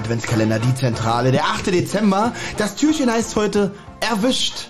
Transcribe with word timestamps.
Türchen 0.00 0.04
8 0.04 0.04
im 0.04 0.04
Adventskalender, 0.04 0.58
die 0.58 0.74
Zentrale, 0.74 1.32
der 1.32 1.44
8. 1.44 1.66
Dezember. 1.66 2.32
Das 2.56 2.76
Türchen 2.76 3.10
heißt 3.10 3.36
heute 3.36 3.72
erwischt. 4.00 4.68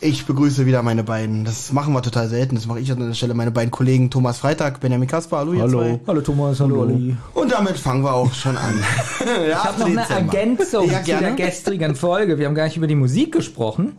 Ich 0.00 0.26
begrüße 0.26 0.66
wieder 0.66 0.82
meine 0.82 1.04
beiden, 1.04 1.44
das 1.44 1.72
machen 1.72 1.94
wir 1.94 2.02
total 2.02 2.28
selten, 2.28 2.56
das 2.56 2.66
mache 2.66 2.80
ich 2.80 2.90
an 2.90 2.98
der 2.98 3.14
Stelle, 3.14 3.34
meine 3.34 3.52
beiden 3.52 3.70
Kollegen 3.70 4.10
Thomas 4.10 4.38
Freitag, 4.38 4.80
Benjamin 4.80 5.06
Kasper, 5.06 5.38
hallo 5.38 5.68
zwei. 5.68 6.00
Hallo 6.08 6.20
Thomas, 6.22 6.58
hallo, 6.58 6.80
Olli. 6.80 7.16
Und 7.34 7.52
damit 7.52 7.78
fangen 7.78 8.02
wir 8.02 8.12
auch 8.12 8.32
schon 8.34 8.56
an. 8.56 8.74
Ich 9.48 9.54
habe 9.54 9.78
noch 9.78 9.86
eine 9.86 9.96
Dezember. 9.96 10.36
Ergänzung 10.36 10.90
ja, 10.90 11.02
zu 11.04 11.18
der 11.18 11.32
gestrigen 11.32 11.94
Folge. 11.94 12.38
Wir 12.38 12.46
haben 12.46 12.56
gar 12.56 12.64
nicht 12.64 12.76
über 12.76 12.88
die 12.88 12.96
Musik 12.96 13.32
gesprochen. 13.32 13.98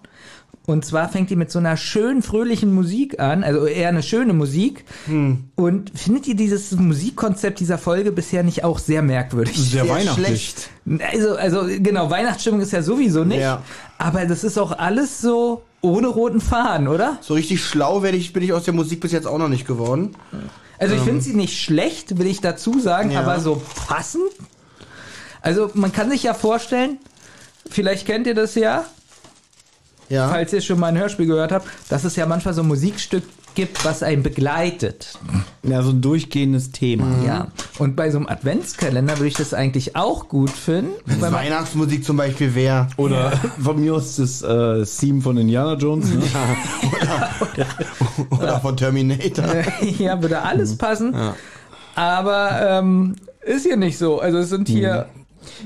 Und 0.66 0.86
zwar 0.86 1.09
fängt 1.09 1.30
die 1.30 1.36
mit 1.36 1.52
so 1.52 1.59
einer 1.59 1.75
schön 1.75 2.22
fröhlichen 2.22 2.73
Musik 2.73 3.19
an, 3.19 3.44
also 3.44 3.66
eher 3.66 3.89
eine 3.89 4.02
schöne 4.02 4.31
Musik. 4.31 4.86
Hm. 5.08 5.50
Und 5.55 5.92
findet 5.94 6.25
ihr 6.28 6.36
dieses 6.36 6.72
Musikkonzept 6.72 7.59
dieser 7.59 7.78
Folge 7.78 8.14
bisher 8.14 8.44
nicht 8.44 8.64
auch 8.64 8.80
sehr 8.80 9.02
merkwürdig? 9.02 9.58
Sehr, 9.58 9.83
sehr 9.83 9.94
weihnachtlich. 9.94 10.55
Also, 11.11 11.36
also 11.36 11.64
genau, 11.80 12.09
Weihnachtsstimmung 12.09 12.61
ist 12.61 12.72
ja 12.72 12.81
sowieso 12.81 13.25
nicht. 13.25 13.42
Ja. 13.42 13.61
Aber 13.97 14.25
das 14.25 14.45
ist 14.45 14.58
auch 14.58 14.72
alles 14.72 15.20
so 15.20 15.64
ohne 15.81 16.08
roten 16.08 16.39
Faden, 16.39 16.88
oder? 16.88 17.17
So 17.20 17.33
richtig 17.33 17.61
schlau 17.61 18.02
werde 18.02 18.17
ich, 18.17 18.31
bin 18.31 18.42
ich 18.42 18.53
aus 18.53 18.64
der 18.64 18.73
Musik 18.73 19.02
bis 19.02 19.11
jetzt 19.11 19.27
auch 19.27 19.38
noch 19.38 19.50
nicht 19.50 19.67
geworden. 19.67 20.16
Also 20.80 20.95
ich 20.95 21.02
ähm. 21.02 21.08
finde 21.08 21.22
sie 21.22 21.33
nicht 21.33 21.61
schlecht, 21.61 22.17
will 22.17 22.27
ich 22.27 22.39
dazu 22.39 22.80
sagen, 22.80 23.11
ja. 23.11 23.20
aber 23.20 23.42
so 23.42 23.61
passend. 23.88 24.31
Also 25.42 25.70
man 25.73 25.92
kann 25.92 26.09
sich 26.09 26.23
ja 26.23 26.33
vorstellen, 26.33 27.00
vielleicht 27.70 28.05
kennt 28.05 28.27
ihr 28.27 28.33
das 28.33 28.55
ja, 28.55 28.86
ja. 30.09 30.29
falls 30.29 30.53
ihr 30.53 30.61
schon 30.61 30.79
mal 30.79 30.87
ein 30.87 30.97
Hörspiel 30.97 31.25
gehört 31.25 31.51
habt, 31.51 31.67
dass 31.89 32.03
es 32.03 32.15
ja 32.15 32.25
manchmal 32.25 32.53
so 32.53 32.61
ein 32.61 32.67
Musikstück 32.67 33.23
gibt, 33.55 33.85
was 33.85 34.03
einen 34.03 34.23
begleitet. 34.23 35.17
Ja, 35.63 35.81
so 35.81 35.91
ein 35.91 36.01
durchgehendes 36.01 36.71
Thema. 36.71 37.05
Mhm. 37.05 37.25
Ja. 37.25 37.47
Und 37.80 37.95
bei 37.95 38.09
so 38.11 38.17
einem 38.17 38.27
Adventskalender 38.27 39.17
würde 39.17 39.27
ich 39.27 39.36
das 39.36 39.53
eigentlich 39.53 39.95
auch 39.95 40.27
gut 40.27 40.49
finden. 40.49 40.93
Wenn 41.05 41.31
Weihnachtsmusik 41.31 42.03
zum 42.03 42.17
Beispiel 42.17 42.55
wäre. 42.55 42.87
Oder 42.97 43.31
von 43.63 43.80
mir 43.80 43.95
aus 43.95 44.17
das 44.17 44.42
äh, 44.42 44.83
Theme 44.86 45.21
von 45.21 45.37
Indiana 45.37 45.75
Jones. 45.75 46.09
Ne? 46.09 46.21
Ja. 47.03 47.30
Oder, 48.30 48.43
oder, 48.43 48.59
von 48.61 48.77
Terminator. 48.77 49.45
ja, 49.99 50.21
würde 50.21 50.42
alles 50.42 50.77
passen. 50.77 51.13
Ja. 51.13 51.36
Aber 51.95 52.80
ähm, 52.80 53.15
ist 53.42 53.63
hier 53.63 53.77
nicht 53.77 53.97
so. 53.97 54.19
Also 54.19 54.39
es 54.39 54.49
sind 54.49 54.67
hier 54.67 55.08
mhm 55.15 55.23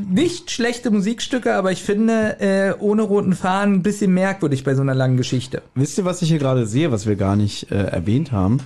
nicht 0.09 0.51
schlechte 0.51 0.91
Musikstücke, 0.91 1.55
aber 1.55 1.71
ich 1.71 1.83
finde 1.83 2.39
äh, 2.39 2.73
ohne 2.79 3.03
roten 3.03 3.33
Faden 3.33 3.75
ein 3.75 3.83
bisschen 3.83 4.13
merkwürdig 4.13 4.63
bei 4.63 4.75
so 4.75 4.81
einer 4.81 4.95
langen 4.95 5.17
Geschichte. 5.17 5.61
Wisst 5.75 5.97
ihr, 5.97 6.05
was 6.05 6.21
ich 6.21 6.29
hier 6.29 6.39
gerade 6.39 6.65
sehe, 6.65 6.91
was 6.91 7.05
wir 7.05 7.15
gar 7.15 7.35
nicht 7.35 7.71
äh, 7.71 7.75
erwähnt 7.75 8.31
haben? 8.31 8.59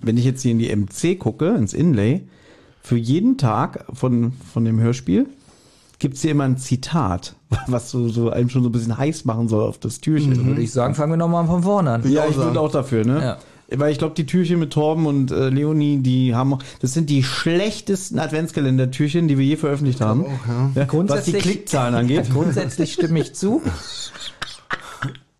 Wenn 0.00 0.16
ich 0.16 0.24
jetzt 0.24 0.42
hier 0.42 0.52
in 0.52 0.58
die 0.58 0.74
MC 0.74 1.18
gucke, 1.18 1.48
ins 1.50 1.72
Inlay, 1.72 2.22
für 2.82 2.96
jeden 2.96 3.38
Tag 3.38 3.86
von, 3.92 4.32
von 4.52 4.64
dem 4.64 4.78
Hörspiel 4.80 5.26
gibt 5.98 6.16
es 6.16 6.22
hier 6.22 6.32
immer 6.32 6.44
ein 6.44 6.58
Zitat, 6.58 7.34
was 7.66 7.90
so, 7.90 8.08
so 8.08 8.30
einem 8.30 8.50
schon 8.50 8.62
so 8.62 8.68
ein 8.68 8.72
bisschen 8.72 8.98
heiß 8.98 9.24
machen 9.24 9.48
soll 9.48 9.66
auf 9.66 9.78
das 9.78 10.00
Türchen. 10.00 10.32
Mhm. 10.32 10.46
Würde 10.46 10.62
ich 10.62 10.72
sagen, 10.72 10.94
fangen 10.94 11.12
wir 11.12 11.16
nochmal 11.16 11.46
von 11.46 11.62
vorne 11.62 11.92
an. 11.92 12.10
Ja, 12.10 12.26
ich 12.28 12.36
bin 12.36 12.56
auch 12.56 12.70
dafür, 12.70 13.06
ne? 13.06 13.20
Ja. 13.22 13.38
Weil 13.78 13.92
ich 13.92 13.98
glaube, 13.98 14.14
die 14.14 14.26
Türchen 14.26 14.58
mit 14.58 14.72
Torben 14.72 15.06
und 15.06 15.30
äh, 15.30 15.48
Leonie, 15.48 15.98
die 15.98 16.34
haben, 16.34 16.58
das 16.80 16.92
sind 16.92 17.10
die 17.10 17.22
schlechtesten 17.22 18.18
Adventskalender-Türchen, 18.18 19.28
die 19.28 19.38
wir 19.38 19.44
je 19.44 19.56
veröffentlicht 19.56 20.00
haben. 20.00 20.24
Auch, 20.26 20.46
ja. 20.46 20.70
Ja, 20.74 21.08
was 21.08 21.24
die 21.24 21.32
Klickzahlen 21.32 21.94
angeht. 21.94 22.30
Grundsätzlich 22.32 22.92
stimme 22.92 23.20
ich 23.20 23.34
zu. 23.34 23.62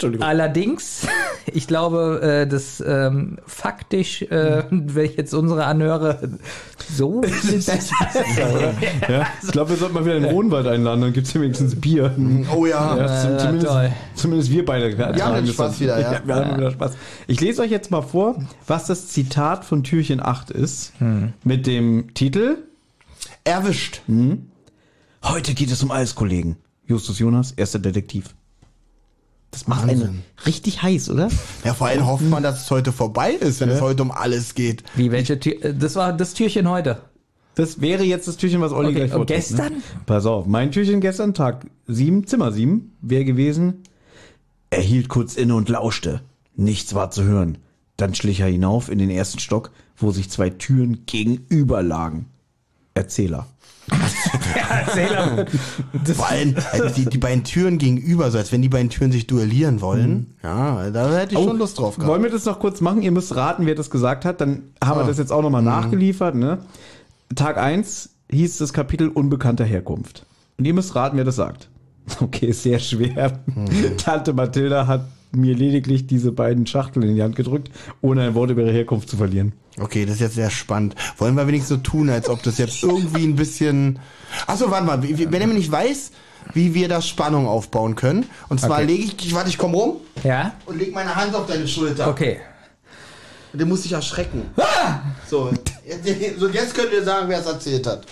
Allerdings, 0.03 1.07
ich 1.47 1.69
glaube, 1.69 2.21
äh, 2.21 2.47
dass 2.49 2.83
ähm, 2.85 3.39
faktisch, 3.47 4.23
äh, 4.23 4.65
wenn 4.71 5.05
ich 5.05 5.17
jetzt 5.17 5.33
unsere 5.35 5.67
anhöre, 5.67 6.31
so 6.93 7.23
ja, 9.09 9.27
Ich 9.43 9.53
glaube, 9.53 9.71
wir 9.71 9.77
sollten 9.77 9.95
mal 9.95 10.05
wieder 10.05 10.17
in 10.17 10.25
den 10.25 10.35
Wohnwald 10.35 10.67
einladen, 10.67 11.01
dann 11.01 11.13
gibt 11.13 11.27
es 11.27 11.33
hier 11.33 11.43
wenigstens 11.43 11.81
Bier. 11.81 12.15
Oh 12.55 12.67
ja. 12.67 12.97
ja 12.97 13.21
zum, 13.21 13.39
zumindest, 13.39 13.73
zumindest, 14.17 14.51
wir 14.51 14.65
beide. 14.65 14.99
Wir 14.99 15.25
haben 15.25 15.47
Spaß 15.47 15.81
wieder, 15.81 16.01
ja. 16.01 16.21
wir 16.25 16.35
haben 16.35 16.57
wieder 16.57 16.73
Spaß. 16.73 16.97
Ich 17.29 17.41
lese 17.41 17.63
euch 17.63 17.71
jetzt 17.71 17.91
mal 17.93 18.03
vor, 18.03 18.37
was 18.67 18.87
das 18.87 19.09
Zitat 19.09 19.65
von 19.65 19.85
Türchen 19.85 20.21
8 20.21 20.51
ist, 20.51 20.93
hm. 20.99 21.35
mit 21.45 21.67
dem 21.69 22.13
Titel 22.15 22.59
Erwischt. 23.45 24.01
Hm. 24.07 24.51
Heute 25.23 25.55
geht 25.55 25.71
es 25.71 25.83
um 25.83 25.91
alles, 25.91 26.15
Kollegen. 26.15 26.57
Justus 26.87 27.19
Jonas, 27.19 27.53
erster 27.53 27.79
Detektiv. 27.79 28.35
Das 29.55 29.69
macht 29.69 29.87
Wahnsinn. 29.87 30.09
einen 30.09 30.25
richtig 30.47 30.83
heiß, 30.83 31.11
oder? 31.11 31.29
Ja, 31.65 31.75
vor 31.75 31.87
allem 31.87 32.05
hofft 32.07 32.29
man, 32.29 32.43
dass 32.43 32.65
es 32.65 32.71
heute 32.73 32.91
vorbei 32.91 33.31
ist, 33.31 33.61
wenn 33.61 33.69
ja. 33.69 33.77
es 33.77 33.81
heute 33.81 34.03
um 34.03 34.11
alles 34.11 34.57
geht. 34.57 34.83
Wie, 34.97 35.13
welche 35.13 35.39
Tür? 35.39 35.65
Äh, 35.65 35.75
das 35.75 35.95
war 35.95 36.13
das 36.13 36.35
Türchen 36.35 36.69
heute. 36.69 37.03
Das 37.55 37.81
wäre 37.81 38.03
jetzt 38.03 38.27
das 38.27 38.37
Türchen, 38.37 38.61
was 38.61 38.73
Olli 38.73 38.89
okay. 38.89 38.97
gleich 38.97 39.13
vorträgt. 39.13 39.31
Und 39.31 39.57
gestern? 39.57 39.73
Ne? 39.75 39.83
Pass 40.07 40.27
auf, 40.27 40.47
mein 40.47 40.73
Türchen 40.73 41.01
gestern, 41.01 41.35
Tag 41.35 41.67
7, 41.87 42.27
Zimmer 42.27 42.51
7, 42.51 42.97
wäre 43.01 43.25
gewesen. 43.25 43.85
Er 44.71 44.81
hielt 44.81 45.09
kurz 45.09 45.37
inne 45.37 45.55
und 45.55 45.69
lauschte. 45.69 46.21
Nichts 46.57 46.95
war 46.95 47.13
zu 47.13 47.23
hören. 47.23 47.59
Dann 47.97 48.13
schlich 48.17 48.41
er 48.41 48.49
hinauf 48.49 48.91
in 48.91 48.99
den 48.99 49.11
ersten 49.11 49.39
Stock, 49.39 49.71
wo 49.97 50.11
sich 50.11 50.31
zwei 50.31 50.51
Türen 50.51 51.07
gegenüber 51.07 51.85
lagen. 51.85 52.27
Erzähler. 52.95 53.47
Erzähler. 54.87 55.47
Vor 56.15 56.29
allem 56.29 56.55
also 56.73 56.89
die, 56.89 57.07
die 57.07 57.19
beiden 57.19 57.45
Türen 57.45 57.79
gegenüber, 57.79 58.31
so 58.31 58.39
als 58.39 58.53
wenn 58.53 58.63
die 58.63 58.69
beiden 58.69 58.91
Türen 58.91 59.13
sich 59.13 59.27
duellieren 59.27 59.81
wollen. 59.81 60.11
Mhm. 60.11 60.27
Ja, 60.43 60.91
da 60.91 61.17
hätte 61.17 61.35
ich 61.35 61.39
oh, 61.39 61.49
schon 61.49 61.59
Lust 61.59 61.79
drauf 61.79 61.97
gehabt. 61.97 62.09
Wollen 62.09 62.23
wir 62.23 62.31
das 62.31 62.45
noch 62.45 62.59
kurz 62.59 62.81
machen? 62.81 63.03
Ihr 63.03 63.13
müsst 63.13 63.35
raten, 63.37 63.67
wer 63.67 63.75
das 63.75 63.91
gesagt 63.91 64.25
hat. 64.25 64.41
Dann 64.41 64.63
haben 64.83 65.01
oh. 65.01 65.03
wir 65.03 65.07
das 65.07 65.19
jetzt 65.19 65.33
auch 65.33 65.43
nochmal 65.43 65.63
mhm. 65.63 65.69
nachgeliefert. 65.69 66.35
Ne? 66.35 66.59
Tag 67.35 67.59
1 67.59 68.11
hieß 68.31 68.59
das 68.59 68.73
Kapitel 68.73 69.09
unbekannter 69.09 69.65
Herkunft. 69.65 70.27
Und 70.59 70.65
ihr 70.65 70.75
müsst 70.75 70.95
raten, 70.95 71.17
wer 71.17 71.25
das 71.25 71.37
sagt. 71.37 71.69
Okay, 72.21 72.53
sehr 72.53 72.81
schwer. 72.81 73.41
Mhm. 73.47 73.97
Tante 73.97 74.35
Mathilda 74.35 74.87
hat 74.87 75.09
mir 75.33 75.55
lediglich 75.55 76.07
diese 76.07 76.33
beiden 76.33 76.67
Schachteln 76.67 77.09
in 77.09 77.15
die 77.17 77.23
Hand 77.23 77.35
gedrückt, 77.35 77.71
ohne 78.03 78.23
ein 78.23 78.35
Wort 78.35 78.51
über 78.51 78.63
ihre 78.63 78.73
Herkunft 78.73 79.09
zu 79.09 79.17
verlieren. 79.17 79.53
Okay, 79.79 80.05
das 80.07 80.17
ist 80.17 80.21
jetzt 80.21 80.35
sehr 80.35 80.51
spannend. 80.51 80.95
Wollen 81.19 81.35
wir 81.35 81.47
wenigstens 81.47 81.69
so 81.69 81.77
tun, 81.83 82.09
als 82.09 82.29
ob 82.29 82.43
das 82.43 82.59
jetzt 82.59 82.83
irgendwie 82.83 83.25
ein 83.25 83.35
bisschen. 83.35 83.99
Achso, 84.47 84.71
warte 84.71 84.87
mal, 84.87 85.03
wenn 85.03 85.41
er 85.41 85.47
mir 85.47 85.55
nicht 85.55 85.71
weiß, 85.71 86.13
wie 86.53 86.75
wir 86.75 86.89
da 86.89 87.03
Spannung 87.03 87.49
aufbauen 87.49 87.97
können. 87.97 88.29
Und 88.49 88.61
zwar 88.61 88.79
okay. 88.79 88.87
lege 88.87 89.05
ich, 89.05 89.35
warte, 89.35 89.49
ich 89.49 89.59
komm 89.59 89.75
rum. 89.75 89.97
Ja. 90.23 90.53
Und 90.67 90.79
leg 90.79 90.95
meine 90.95 91.15
Hand 91.15 91.35
auf 91.35 91.47
deine 91.47 91.67
Schulter. 91.67 92.09
Okay. 92.09 92.41
Und 93.53 93.59
der 93.59 93.67
muss 93.67 93.83
sich 93.83 93.93
erschrecken. 93.93 94.51
Ah! 94.57 95.01
So, 95.29 95.53
jetzt, 95.87 96.39
so, 96.39 96.49
jetzt 96.49 96.75
können 96.75 96.91
wir 96.91 97.05
sagen, 97.05 97.29
wer 97.29 97.41
es 97.41 97.47
erzählt 97.47 97.87
hat. 97.87 98.05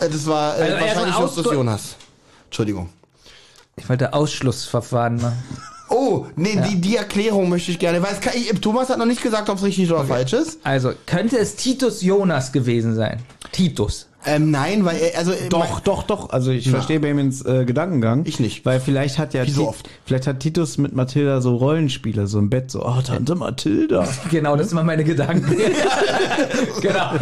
Äh, 0.00 0.08
das 0.08 0.26
war 0.26 0.58
äh, 0.58 0.62
also 0.62 0.80
wahrscheinlich 0.80 1.18
Justus 1.18 1.52
Jonas. 1.52 1.96
Entschuldigung. 2.46 2.88
Ich 3.76 3.88
wollte 3.88 4.12
Ausschlussverfahren 4.12 5.16
machen. 5.16 5.42
Oh, 5.90 6.26
nee, 6.36 6.54
ja. 6.54 6.62
die, 6.62 6.80
die 6.80 6.96
Erklärung 6.96 7.48
möchte 7.48 7.70
ich 7.70 7.78
gerne. 7.78 8.02
Weil 8.02 8.12
es, 8.12 8.60
Thomas 8.60 8.90
hat 8.90 8.98
noch 8.98 9.06
nicht 9.06 9.22
gesagt, 9.22 9.48
ob 9.48 9.56
es 9.56 9.64
richtig 9.64 9.90
oder 9.90 10.00
okay. 10.00 10.08
falsch 10.08 10.32
ist. 10.32 10.58
Also, 10.64 10.92
könnte 11.06 11.38
es 11.38 11.56
Titus 11.56 12.02
Jonas 12.02 12.52
gewesen 12.52 12.94
sein? 12.94 13.20
Titus. 13.52 14.08
Ähm, 14.26 14.50
nein, 14.50 14.84
weil 14.84 14.98
er, 14.98 15.18
also 15.18 15.32
doch, 15.48 15.80
doch, 15.80 16.02
doch. 16.02 16.30
Also 16.30 16.50
ich 16.50 16.66
Na. 16.66 16.72
verstehe 16.72 16.98
Benjamins 16.98 17.44
äh, 17.46 17.64
Gedankengang. 17.64 18.24
Ich 18.26 18.40
nicht. 18.40 18.66
Weil 18.66 18.80
vielleicht 18.80 19.16
hat 19.16 19.32
ja 19.32 19.46
Wie 19.46 19.50
so 19.50 19.68
oft. 19.68 19.88
vielleicht 20.04 20.26
hat 20.26 20.40
Titus 20.40 20.76
mit 20.76 20.92
Mathilda 20.92 21.40
so 21.40 21.56
Rollenspiele, 21.56 22.26
so 22.26 22.40
im 22.40 22.50
Bett, 22.50 22.70
so, 22.70 22.84
oh 22.84 23.00
Tante 23.00 23.36
Mathilda. 23.36 24.06
genau, 24.30 24.56
das 24.56 24.68
sind 24.68 24.78
immer 24.78 24.84
meine 24.84 25.04
Gedanken. 25.04 25.46
genau. 26.82 27.12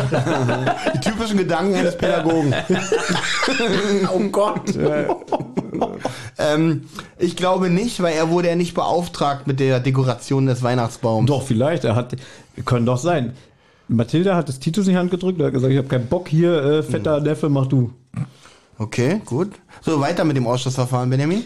Die 0.95 1.01
typischen 1.01 1.37
Gedanken 1.37 1.75
eines 1.75 1.97
Pädagogen. 1.97 2.55
oh 4.13 4.21
Gott. 4.31 4.63
ähm, 6.39 6.85
ich 7.19 7.37
glaube 7.37 7.71
nicht, 7.71 8.03
weil 8.03 8.15
er 8.15 8.31
wurde 8.31 8.49
ja 8.49 8.57
nicht 8.57 8.75
beauftragt 8.75 9.47
mit 9.47 9.61
der 9.61 9.81
Dekoration 9.81 10.47
des 10.47 10.63
Weihnachtsbaums. 10.63 11.27
Doch, 11.27 11.43
vielleicht. 11.43 11.85
Er 11.85 11.97
hat, 11.97 12.17
können 12.65 12.87
doch 12.87 12.99
sein. 12.99 13.35
Mathilda 13.89 14.35
hat 14.35 14.49
das 14.49 14.59
Titus 14.59 14.87
in 14.87 14.95
die 14.95 14.99
Hand 14.99 15.11
gedrückt 15.11 15.39
und 15.39 15.47
hat 15.47 15.53
gesagt, 15.53 15.73
ich 15.73 15.79
habe 15.79 15.89
keinen 15.89 16.07
Bock 16.07 16.29
hier, 16.29 16.63
äh, 16.63 16.83
fetter 16.83 17.21
Neffe, 17.21 17.49
mach 17.49 17.67
du. 17.67 17.93
Okay, 18.79 19.23
gut. 19.25 19.53
So, 19.81 20.01
weiter 20.01 20.25
mit 20.25 20.37
dem 20.37 20.47
Ausschussverfahren, 20.47 21.09
Benjamin. 21.09 21.45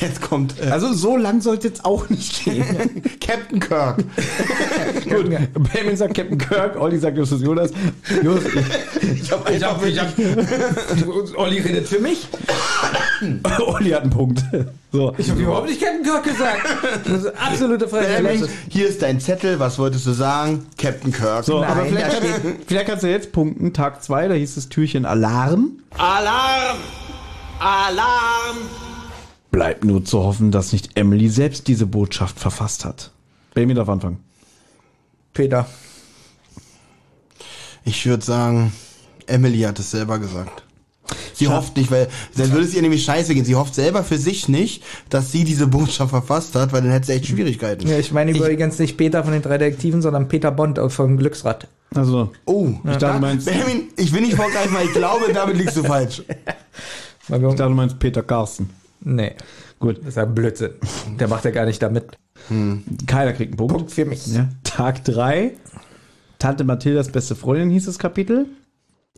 Jetzt 0.00 0.20
kommt. 0.20 0.54
Äh 0.60 0.70
also 0.70 0.92
so 0.92 1.16
lang 1.16 1.40
sollte 1.40 1.68
jetzt 1.68 1.84
auch 1.84 2.08
nicht 2.08 2.44
gehen. 2.44 2.64
Captain 3.20 3.60
Kirk. 3.60 3.98
Gut, 5.08 5.28
Benjamin 5.28 5.96
sagt 5.96 6.14
Captain 6.14 6.38
Kirk, 6.38 6.80
Olli 6.80 6.98
sagt 6.98 7.16
Justus 7.16 7.42
Jonas. 7.42 7.70
Just, 8.22 8.46
ich 8.46 9.32
hab, 9.32 9.50
ich 9.50 9.62
hab, 9.62 9.84
ich 9.84 9.98
hab, 9.98 10.08
Olli 11.36 11.58
redet 11.58 11.88
für 11.88 11.98
mich. 11.98 12.28
Olli 13.66 13.90
hat 13.90 14.02
einen 14.02 14.10
Punkt. 14.10 14.42
So. 14.92 15.14
Ich 15.18 15.30
habe 15.30 15.40
überhaupt 15.42 15.68
nicht 15.68 15.80
Captain 15.80 16.02
Kirk 16.02 16.24
gesagt. 16.24 16.62
Das 17.04 17.24
ist 17.24 17.26
absolute 17.36 17.88
Frechheit. 17.88 18.48
Hier 18.68 18.88
ist 18.88 19.02
dein 19.02 19.20
Zettel, 19.20 19.58
was 19.58 19.78
wolltest 19.78 20.06
du 20.06 20.12
sagen? 20.12 20.66
Captain 20.78 21.12
Kirk. 21.12 21.44
So, 21.44 21.60
Nein, 21.60 21.70
aber 21.70 21.84
vielleicht, 21.86 22.20
kann, 22.20 22.56
vielleicht 22.66 22.86
kannst 22.86 23.02
du 23.02 23.08
jetzt 23.08 23.32
punkten. 23.32 23.72
Tag 23.72 24.02
2, 24.02 24.28
da 24.28 24.34
hieß 24.34 24.54
das 24.54 24.68
Türchen 24.68 25.04
Alarm. 25.04 25.72
Alarm! 25.96 26.78
Alarm! 27.58 28.87
Bleibt 29.50 29.84
nur 29.84 30.04
zu 30.04 30.22
hoffen, 30.22 30.50
dass 30.50 30.72
nicht 30.72 30.96
Emily 30.96 31.28
selbst 31.28 31.68
diese 31.68 31.86
Botschaft 31.86 32.38
verfasst 32.38 32.84
hat. 32.84 33.12
Baby 33.54 33.74
darf 33.74 33.88
anfangen. 33.88 34.18
Peter. 35.32 35.66
Ich 37.84 38.04
würde 38.06 38.24
sagen, 38.24 38.72
Emily 39.26 39.60
hat 39.60 39.78
es 39.78 39.90
selber 39.90 40.18
gesagt. 40.18 40.64
Sie 41.32 41.46
Schau. 41.46 41.52
hofft 41.52 41.76
nicht, 41.76 41.90
weil 41.90 42.08
dann 42.36 42.52
würde 42.52 42.66
es 42.66 42.74
ihr 42.74 42.82
nämlich 42.82 43.04
scheiße 43.04 43.34
gehen. 43.34 43.44
Sie 43.44 43.54
hofft 43.54 43.74
selber 43.74 44.04
für 44.04 44.18
sich 44.18 44.48
nicht, 44.48 44.82
dass 45.08 45.32
sie 45.32 45.44
diese 45.44 45.66
Botschaft 45.66 46.10
verfasst 46.10 46.54
hat, 46.54 46.72
weil 46.72 46.82
dann 46.82 46.90
hätte 46.90 47.06
sie 47.06 47.12
echt 47.12 47.26
Schwierigkeiten. 47.26 47.86
Ja, 47.86 47.98
ich 47.98 48.12
meine 48.12 48.32
übrigens 48.32 48.78
nicht 48.78 48.96
Peter 48.96 49.24
von 49.24 49.32
den 49.32 49.40
drei 49.40 49.56
Detektiven, 49.56 50.02
sondern 50.02 50.28
Peter 50.28 50.50
Bond 50.50 50.78
vom 50.92 51.16
Glücksrad. 51.16 51.68
Also. 51.94 52.32
Oh, 52.44 52.74
ich 52.84 52.96
dachte, 52.96 53.14
du 53.14 53.20
meinst. 53.20 53.46
Benjamin, 53.46 53.88
ich 53.96 54.12
will 54.12 54.20
nicht 54.20 54.34
vorgreifen, 54.34 54.74
weil 54.74 54.86
ich 54.86 54.92
glaube, 54.92 55.32
damit 55.32 55.56
liegst 55.56 55.76
du 55.76 55.84
falsch. 55.84 56.22
Ich 57.30 57.42
dachte, 57.42 57.56
du 57.56 57.68
meinst 57.68 57.98
Peter 57.98 58.22
Carsten. 58.22 58.70
Nee. 59.00 59.34
Gut. 59.78 59.98
Das 59.98 60.08
ist 60.08 60.16
ja 60.16 60.24
Blödsinn. 60.24 60.70
Der 61.18 61.28
macht 61.28 61.44
ja 61.44 61.50
gar 61.50 61.66
nicht 61.66 61.82
damit. 61.82 62.18
Hm. 62.48 62.84
Keiner 63.06 63.32
kriegt 63.32 63.52
einen 63.52 63.56
Punkt. 63.56 63.74
Punkt 63.74 63.92
für 63.92 64.04
mich. 64.04 64.26
Ja. 64.26 64.48
Tag 64.64 65.04
3. 65.04 65.52
Tante 66.38 66.64
Mathildas 66.64 67.10
beste 67.10 67.34
Freundin 67.34 67.70
hieß 67.70 67.86
das 67.86 67.98
Kapitel. 67.98 68.46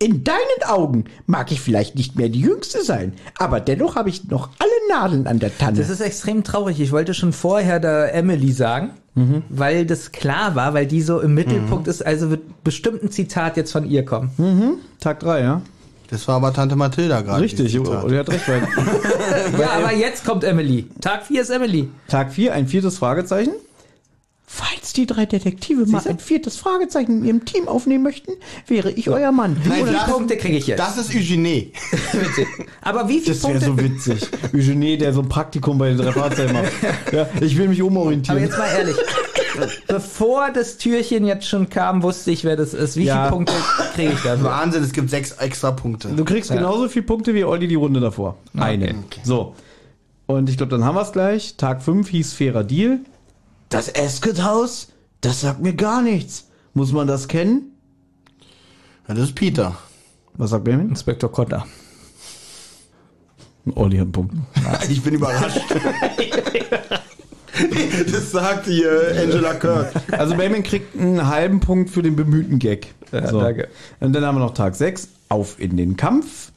In 0.03 0.25
deinen 0.25 0.63
Augen 0.67 1.05
mag 1.27 1.53
ich 1.53 1.61
vielleicht 1.61 1.95
nicht 1.95 2.17
mehr 2.17 2.31
die 2.31 2.41
Jüngste 2.41 2.83
sein, 2.83 3.13
aber 3.37 3.61
dennoch 3.61 3.97
habe 3.97 4.09
ich 4.09 4.29
noch 4.29 4.49
alle 4.59 4.71
Nadeln 4.89 5.27
an 5.27 5.39
der 5.39 5.57
Tanne. 5.57 5.77
Das 5.77 5.91
ist 5.91 6.01
extrem 6.01 6.43
traurig. 6.43 6.81
Ich 6.81 6.91
wollte 6.91 7.13
schon 7.13 7.35
vorher 7.35 7.81
der 7.81 8.15
Emily 8.15 8.51
sagen, 8.51 8.93
mhm. 9.15 9.43
weil 9.51 9.85
das 9.85 10.11
klar 10.11 10.55
war, 10.55 10.73
weil 10.73 10.87
die 10.87 11.03
so 11.03 11.21
im 11.21 11.35
Mittelpunkt 11.35 11.87
mhm. 11.87 11.91
ist. 11.91 12.07
Also 12.07 12.31
wird 12.31 12.65
bestimmt 12.65 13.03
ein 13.03 13.11
Zitat 13.11 13.59
jetzt 13.59 13.73
von 13.73 13.85
ihr 13.85 14.07
kommen. 14.07 14.31
Mhm. 14.39 14.77
Tag 15.01 15.21
3, 15.21 15.43
ja. 15.43 15.63
Das 16.11 16.27
war 16.27 16.37
aber 16.37 16.53
Tante 16.53 16.75
Mathilda 16.75 17.21
gerade. 17.21 17.43
Richtig, 17.43 17.79
und 17.79 18.13
er 18.13 18.19
hat 18.21 18.31
recht. 18.31 18.49
Weil, 18.49 18.63
ja, 19.61 19.71
aber 19.71 19.93
jetzt 19.93 20.25
kommt 20.25 20.43
Emily. 20.43 20.89
Tag 21.01 21.25
4 21.25 21.43
ist 21.43 21.51
Emily. 21.51 21.89
Tag 22.09 22.33
4, 22.33 22.53
ein 22.53 22.67
viertes 22.67 22.99
Fragezeichen. 22.99 23.53
Falls 24.91 24.95
die 24.95 25.07
drei 25.07 25.25
Detektive 25.25 25.87
mal 25.87 26.03
ein 26.09 26.19
viertes 26.19 26.57
Fragezeichen 26.57 27.19
in 27.19 27.25
ihrem 27.25 27.45
Team 27.45 27.69
aufnehmen 27.69 28.03
möchten, 28.03 28.33
wäre 28.67 28.91
ich 28.91 29.09
euer 29.09 29.31
Mann. 29.31 29.57
Nein, 29.65 29.85
wie 29.85 29.89
viele 29.91 30.01
Punkte 30.01 30.37
kriege 30.37 30.57
ich 30.57 30.67
jetzt? 30.67 30.81
Das 30.81 30.99
ist 30.99 31.15
Eugenie. 31.15 31.73
Aber 32.81 33.09
wie 33.09 33.21
viele 33.21 33.37
Punkte? 33.37 33.61
Das 33.61 33.67
wäre 33.69 33.77
so 33.77 33.79
witzig. 33.79 34.29
Eugenie, 34.53 34.99
der 34.99 35.13
so 35.13 35.21
ein 35.21 35.29
Praktikum 35.29 35.79
bei 35.79 35.91
den 35.91 35.99
drei 35.99 36.11
Fahrzeugen 36.11 36.55
macht. 36.55 36.73
Ja, 37.13 37.29
ich 37.41 37.57
will 37.57 37.69
mich 37.69 37.83
umorientieren. 37.83 38.39
Aber 38.39 38.47
jetzt 38.47 38.59
mal 38.59 38.67
ehrlich. 38.67 38.97
Bevor 39.87 40.51
das 40.51 40.77
Türchen 40.77 41.25
jetzt 41.25 41.47
schon 41.47 41.69
kam, 41.69 42.03
wusste 42.03 42.33
ich, 42.33 42.45
wer 42.45 42.57
das 42.57 42.75
ist. 42.75 42.97
Wie 42.97 43.05
ja. 43.05 43.23
viele 43.23 43.31
Punkte 43.31 43.55
kriege 43.95 44.13
ich 44.13 44.23
da? 44.23 44.43
Wahnsinn, 44.43 44.83
es 44.83 44.93
gibt 44.93 45.11
sechs 45.11 45.33
extra 45.33 45.71
Punkte. 45.71 46.09
Du 46.09 46.25
kriegst 46.25 46.51
ja. 46.51 46.57
genauso 46.57 46.89
viele 46.89 47.05
Punkte 47.05 47.35
wie 47.35 47.45
Olli 47.45 47.69
die 47.69 47.75
Runde 47.77 48.01
davor. 48.01 48.39
Eine. 48.57 48.89
Okay. 49.07 49.21
So. 49.23 49.55
Und 50.27 50.49
ich 50.49 50.57
glaube, 50.57 50.71
dann 50.71 50.85
haben 50.85 50.97
wir 50.97 51.03
es 51.03 51.13
gleich. 51.13 51.57
Tag 51.57 51.83
5 51.83 52.09
hieß 52.09 52.33
fairer 52.33 52.65
Deal. 52.65 53.01
Das 53.71 53.89
Esket-Haus? 53.89 54.89
Das 55.21 55.41
sagt 55.41 55.61
mir 55.61 55.73
gar 55.73 56.03
nichts. 56.03 56.49
Muss 56.75 56.93
man 56.93 57.07
das 57.07 57.29
kennen? 57.29 57.73
Ja, 59.09 59.15
das 59.15 59.29
ist 59.29 59.35
Peter. 59.35 59.77
Was 60.35 60.51
sagt 60.51 60.65
Benjamin? 60.65 60.89
Inspektor 60.89 61.31
Kotter. 61.31 61.67
Olli 63.75 63.97
hat 63.99 64.05
einen 64.05 64.13
Punkt. 64.13 64.35
ich 64.89 65.01
bin 65.03 65.15
überrascht. 65.15 65.61
das 68.13 68.33
sagt 68.33 68.67
hier 68.67 69.15
Angela 69.21 69.55
Kirk. 69.55 69.93
Also 70.13 70.35
Benjamin 70.35 70.65
kriegt 70.65 70.99
einen 70.99 71.29
halben 71.29 71.61
Punkt 71.61 71.91
für 71.91 72.03
den 72.03 72.17
bemühten 72.17 72.59
Gag. 72.59 72.93
Ja, 73.13 73.29
so. 73.29 73.41
danke. 73.41 73.69
Und 74.01 74.13
dann 74.13 74.25
haben 74.25 74.37
wir 74.37 74.41
noch 74.41 74.55
Tag 74.55 74.75
6. 74.75 75.09
Auf 75.29 75.61
in 75.61 75.77
den 75.77 75.97
Kampf. 75.97 76.51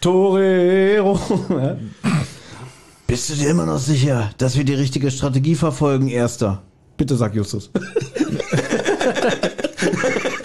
Torero. 0.00 1.18
Bist 3.10 3.28
du 3.28 3.34
dir 3.34 3.50
immer 3.50 3.66
noch 3.66 3.80
sicher, 3.80 4.30
dass 4.38 4.56
wir 4.56 4.62
die 4.62 4.74
richtige 4.74 5.10
Strategie 5.10 5.56
verfolgen, 5.56 6.06
Erster? 6.06 6.62
Bitte 6.96 7.16
sag 7.16 7.34
Justus. 7.34 7.68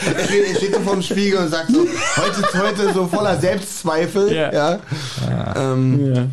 er 0.10 0.56
steht 0.56 0.74
so 0.74 0.80
vorm 0.80 1.04
Spiegel 1.04 1.42
und 1.42 1.50
sagt 1.50 1.70
so, 1.70 1.86
heute 2.18 2.42
ist 2.42 2.60
heute 2.60 2.92
so 2.92 3.06
voller 3.06 3.40
Selbstzweifel. 3.40 4.34
Ja. 4.34 4.52
ja. 4.52 4.80
Ähm, 5.56 6.16
ja. 6.16 6.28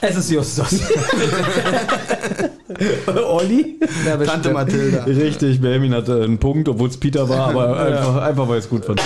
Es 0.00 0.16
ist 0.16 0.30
Justus. 0.30 0.76
Olli? 3.28 3.78
Ja, 4.06 4.16
Tante 4.16 4.50
Mathilda. 4.50 5.04
Richtig, 5.04 5.60
Benjamin 5.60 5.94
hatte 5.94 6.22
einen 6.22 6.38
Punkt, 6.38 6.68
obwohl 6.68 6.88
es 6.88 6.96
Peter 6.96 7.28
war, 7.28 7.48
aber 7.48 7.78
einfach, 7.78 8.16
ja. 8.16 8.22
einfach 8.22 8.48
weil 8.48 8.58
es 8.58 8.68
gut 8.68 8.84
fand. 8.84 9.00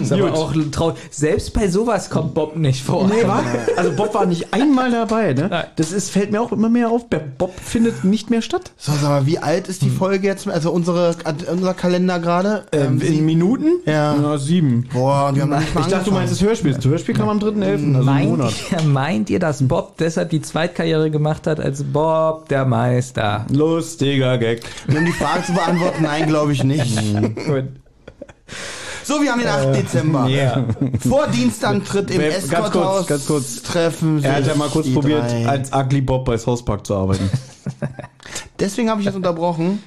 Ist 0.00 0.12
aber 0.12 0.32
auch 0.32 0.52
traurig. 0.72 0.96
Selbst 1.10 1.52
bei 1.52 1.68
sowas 1.68 2.10
kommt 2.10 2.34
Bob 2.34 2.56
nicht 2.56 2.82
vor. 2.82 3.06
Nee, 3.06 3.26
war? 3.26 3.42
Also 3.76 3.92
Bob 3.92 4.14
war 4.14 4.26
nicht 4.26 4.52
einmal 4.52 4.90
dabei, 4.90 5.32
ne? 5.32 5.66
Das 5.76 5.92
ist, 5.92 6.10
fällt 6.10 6.32
mir 6.32 6.40
auch 6.40 6.52
immer 6.52 6.68
mehr 6.68 6.90
auf. 6.90 7.06
Bob 7.38 7.52
findet 7.58 8.04
nicht 8.04 8.30
mehr 8.30 8.42
statt. 8.42 8.72
So, 8.76 8.92
sag 8.92 9.08
mal, 9.08 9.26
wie 9.26 9.38
alt 9.38 9.68
ist 9.68 9.82
die 9.82 9.86
hm. 9.86 9.96
Folge 9.96 10.26
jetzt? 10.26 10.48
Also 10.48 10.70
unsere, 10.70 11.14
unser 11.50 11.74
Kalender 11.74 12.18
gerade? 12.18 12.64
Ähm, 12.72 13.00
in 13.00 13.24
Minuten? 13.24 13.80
Ja. 13.86 14.16
ja. 14.16 14.38
sieben. 14.38 14.88
Boah, 14.92 15.34
wir 15.34 15.42
haben 15.42 15.50
nicht 15.50 15.68
Ich 15.78 15.86
dachte, 15.86 16.06
du 16.06 16.12
meinst 16.12 16.32
das 16.32 16.42
Hörspiel. 16.42 16.74
Das 16.74 16.84
Hörspiel 16.84 17.14
kam 17.14 17.28
am 17.28 17.38
3.11., 17.38 17.94
also 17.94 18.04
meint, 18.04 18.30
Monat. 18.30 18.54
Ihr, 18.70 18.82
meint 18.82 19.30
ihr, 19.30 19.38
dass 19.38 19.66
Bob 19.66 19.96
deshalb 19.98 20.30
die 20.30 20.42
Zweitkarriere 20.42 21.10
gemacht 21.10 21.46
hat 21.46 21.60
als 21.60 21.82
Bob 21.84 22.48
der 22.48 22.64
Meister? 22.64 22.95
Lustiger 23.50 24.38
Gag. 24.38 24.62
Um 24.88 25.04
die 25.04 25.12
Frage 25.12 25.44
zu 25.44 25.52
beantworten, 25.52 26.02
nein, 26.02 26.26
glaube 26.26 26.52
ich 26.52 26.64
nicht. 26.64 26.96
Gut. 27.46 27.64
So, 29.04 29.22
wir 29.22 29.30
haben 29.30 29.38
den 29.38 29.48
8. 29.48 29.66
Äh, 29.66 29.72
Dezember. 29.82 30.26
Yeah. 30.26 30.66
Vor 31.06 31.28
Dienstantritt 31.28 32.10
im 32.10 32.20
Escort 32.20 32.74
Haus. 32.74 33.06
Ganz 33.06 33.26
kurz. 33.26 33.62
Treffen 33.62 34.22
Er 34.24 34.36
hat 34.36 34.46
ja 34.46 34.54
mal 34.56 34.68
kurz 34.68 34.92
probiert, 34.92 35.30
drei. 35.30 35.46
als 35.46 35.72
Ugly 35.72 36.00
Bob 36.00 36.24
bei 36.24 36.36
South 36.36 36.64
Park 36.64 36.84
zu 36.86 36.96
arbeiten. 36.96 37.30
Deswegen 38.58 38.90
habe 38.90 39.00
ich 39.00 39.06
es 39.06 39.14
unterbrochen. 39.14 39.82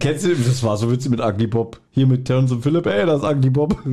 Kennst 0.00 0.24
du, 0.24 0.34
das 0.34 0.64
war 0.64 0.76
so 0.76 0.90
witzig 0.90 1.12
mit 1.12 1.20
Ugly 1.20 1.46
Bob. 1.46 1.78
Hier 1.92 2.08
mit 2.08 2.24
Terence 2.24 2.50
und 2.50 2.62
Philipp, 2.62 2.86
ey, 2.86 3.06
das 3.06 3.22
ist 3.22 3.28
Ugly 3.28 3.50
Bob. 3.50 3.76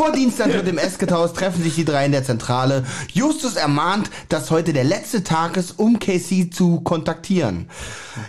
Vor 0.00 0.12
Dienstantritt 0.12 0.66
im 0.66 0.78
Eskethaus 0.78 1.34
treffen 1.34 1.62
sich 1.62 1.74
die 1.74 1.84
drei 1.84 2.06
in 2.06 2.12
der 2.12 2.24
Zentrale. 2.24 2.84
Justus 3.12 3.56
ermahnt, 3.56 4.10
dass 4.30 4.50
heute 4.50 4.72
der 4.72 4.84
letzte 4.84 5.24
Tag 5.24 5.58
ist, 5.58 5.78
um 5.78 5.98
Casey 5.98 6.48
zu 6.48 6.80
kontaktieren. 6.80 7.68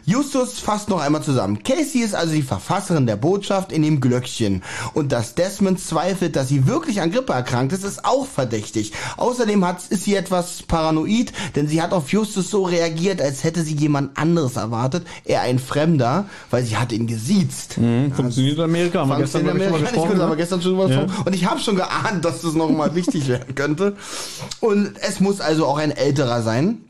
Justus 0.06 0.60
fasst 0.60 0.90
noch 0.90 1.00
einmal 1.00 1.24
zusammen. 1.24 1.64
Casey 1.64 2.02
ist 2.02 2.14
also 2.14 2.34
die 2.34 2.42
Verfasserin 2.42 3.06
der 3.06 3.16
Botschaft 3.16 3.72
in 3.72 3.84
dem 3.84 4.02
Glöckchen. 4.02 4.64
Und 4.94 5.14
dass 5.14 5.34
Desmond 5.34 5.80
zweifelt, 5.80 6.36
dass 6.36 6.50
sie 6.50 6.68
wirklich 6.68 7.00
an 7.00 7.10
Grippe 7.10 7.32
erkrankt 7.32 7.72
ist, 7.72 7.86
ist 7.86 8.04
auch 8.04 8.28
verdächtig. 8.28 8.92
Außerdem 9.16 9.64
hat, 9.66 9.78
ist 9.90 10.04
sie 10.04 10.16
etwas 10.16 10.64
paranoid, 10.64 11.32
denn 11.56 11.68
sie 11.68 11.82
hat 11.82 11.94
auf 11.94 12.12
Justus 12.12 12.50
so 12.50 12.64
reagiert, 12.64 13.22
als 13.22 13.46
hätte 13.46 13.64
sie 13.64 13.76
jemand 13.76 14.18
anderes 14.18 14.58
erwartet. 14.58 15.08
Er 15.24 15.44
ein 15.44 15.58
Fremder, 15.58 16.26
weil 16.50 16.66
sie 16.66 16.76
hat 16.76 16.92
ihn 16.92 17.08
gesiezt. 17.08 17.78
Mhm, 17.78 18.12
funktioniert 18.12 18.58
in 18.58 18.64
Amerika, 18.66 19.00
haben 19.00 19.10
wir 19.10 19.20
gestern, 19.20 19.48
Amerika. 19.48 20.28
Ne? 20.28 20.36
gestern 20.36 20.62
schon 20.62 20.78
ja. 20.90 21.06
Und 21.24 21.34
ich 21.34 21.46
habe 21.46 21.61
schon 21.62 21.76
geahnt, 21.76 22.26
dass 22.26 22.42
das 22.42 22.54
nochmal 22.54 22.96
wichtig 22.96 23.28
werden 23.28 23.56
könnte. 23.56 23.96
Und 24.60 24.94
es 25.02 25.20
muss 25.20 25.42
also 25.42 25.66
auch 25.66 25.78
ein 25.78 25.92
älterer 25.92 26.42
sein 26.42 26.86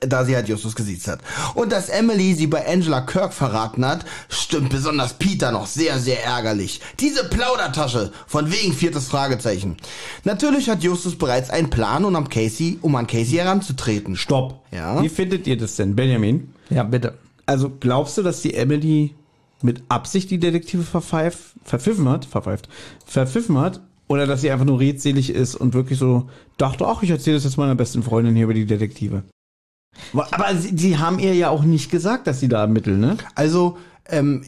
da 0.00 0.24
sie 0.24 0.34
halt 0.34 0.48
Justus 0.48 0.74
gesiezt 0.74 1.08
hat. 1.08 1.20
Und 1.54 1.72
dass 1.72 1.88
Emily 1.88 2.34
sie 2.34 2.46
bei 2.46 2.66
Angela 2.66 3.00
Kirk 3.00 3.32
verraten 3.32 3.84
hat, 3.84 4.04
stimmt 4.28 4.70
besonders 4.70 5.14
Peter 5.14 5.52
noch 5.52 5.66
sehr, 5.66 5.98
sehr 5.98 6.24
ärgerlich. 6.24 6.80
Diese 6.98 7.24
Plaudertasche, 7.24 8.12
von 8.26 8.50
wegen 8.50 8.72
viertes 8.72 9.06
Fragezeichen. 9.08 9.76
Natürlich 10.24 10.68
hat 10.68 10.82
Justus 10.82 11.16
bereits 11.16 11.50
einen 11.50 11.70
Plan, 11.70 12.04
um 12.04 12.16
an 12.16 12.28
Casey, 12.28 12.78
um 12.82 12.96
an 12.96 13.06
Casey 13.06 13.36
heranzutreten. 13.36 14.16
Stopp. 14.16 14.60
Ja. 14.72 15.02
Wie 15.02 15.08
findet 15.08 15.46
ihr 15.46 15.56
das 15.56 15.76
denn, 15.76 15.94
Benjamin? 15.94 16.52
Ja, 16.70 16.82
bitte. 16.82 17.16
Also 17.46 17.70
glaubst 17.70 18.18
du, 18.18 18.22
dass 18.22 18.42
die 18.42 18.54
Emily 18.54 19.14
mit 19.62 19.82
Absicht 19.88 20.30
die 20.30 20.38
Detektive 20.38 20.82
verpfeift, 20.82 21.38
verpfiffen 21.64 22.08
hat, 22.08 22.24
verpfeift, 22.24 22.68
verpfiffen 23.06 23.58
hat, 23.58 23.80
oder 24.08 24.26
dass 24.26 24.40
sie 24.40 24.50
einfach 24.50 24.64
nur 24.64 24.80
redselig 24.80 25.30
ist 25.30 25.54
und 25.54 25.74
wirklich 25.74 25.98
so 25.98 26.28
dachte, 26.56 26.86
ach, 26.86 27.02
ich 27.02 27.10
erzähle 27.10 27.36
das 27.36 27.44
jetzt 27.44 27.58
meiner 27.58 27.74
besten 27.74 28.02
Freundin 28.02 28.34
hier 28.34 28.44
über 28.44 28.54
die 28.54 28.66
Detektive. 28.66 29.22
Aber 30.12 30.54
sie, 30.54 30.76
sie 30.76 30.98
haben 30.98 31.18
ihr 31.18 31.34
ja 31.34 31.50
auch 31.50 31.62
nicht 31.62 31.90
gesagt, 31.90 32.26
dass 32.26 32.40
sie 32.40 32.48
da 32.48 32.62
ermitteln, 32.62 33.00
ne? 33.00 33.16
Also, 33.34 33.76
ähm, 34.10 34.42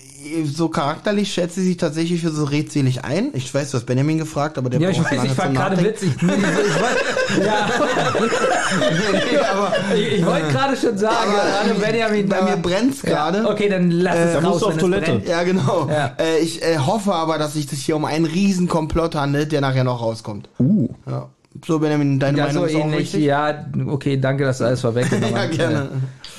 so 0.44 0.68
charakterlich 0.68 1.32
schätzt 1.32 1.54
sie 1.54 1.64
sich 1.64 1.76
tatsächlich 1.76 2.20
für 2.20 2.30
so 2.30 2.44
redselig 2.44 3.04
ein. 3.04 3.30
Ich 3.32 3.52
weiß, 3.52 3.70
du 3.70 3.78
hast 3.78 3.86
Benjamin 3.86 4.18
gefragt, 4.18 4.58
aber 4.58 4.70
der 4.70 4.80
Ja, 4.80 4.90
ich 4.90 5.02
weiß, 5.02 5.24
ich 5.24 5.32
fand 5.32 5.54
gerade 5.54 5.82
witzig. 5.82 6.12
ich 6.16 6.22
wollte 6.22 7.40
ja. 7.44 7.68
ich, 9.94 10.18
ich 10.18 10.26
wollte 10.26 10.48
gerade 10.48 10.76
schon 10.76 10.98
sagen, 10.98 11.32
aber, 11.32 11.80
Benjamin, 11.80 12.28
bei 12.28 12.42
mir 12.42 12.56
brennt's 12.56 13.02
gerade. 13.02 13.38
Ja. 13.38 13.50
Okay, 13.50 13.68
dann 13.68 13.90
lass 13.90 14.16
es 14.16 14.34
äh, 14.34 14.38
raus, 14.38 14.62
auf 14.62 14.76
Toilette. 14.76 15.22
Ja, 15.26 15.42
genau. 15.42 15.88
Ja. 15.90 16.12
Äh, 16.18 16.40
ich 16.40 16.62
äh, 16.62 16.78
hoffe 16.78 17.14
aber, 17.14 17.38
dass 17.38 17.54
sich 17.54 17.66
das 17.66 17.78
hier 17.78 17.96
um 17.96 18.04
einen 18.04 18.26
riesen 18.26 18.68
Komplott 18.68 19.14
handelt, 19.14 19.52
der 19.52 19.60
nachher 19.60 19.84
noch 19.84 20.00
rauskommt. 20.00 20.48
Uh. 20.58 20.88
Ja. 21.06 21.28
So, 21.66 21.78
Benjamin, 21.78 22.20
deine 22.20 22.38
ja, 22.38 22.46
Meinung 22.46 22.68
so 22.68 22.68
ist 22.68 22.76
auch 22.76 22.92
richtig? 22.92 23.24
Ja, 23.24 23.66
okay, 23.88 24.16
danke, 24.16 24.44
dass 24.44 24.58
du 24.58 24.64
alles 24.64 24.80
vorweggenommen 24.80 25.34
hast. 25.34 25.56
ja, 25.56 25.68
gerne. 25.68 25.88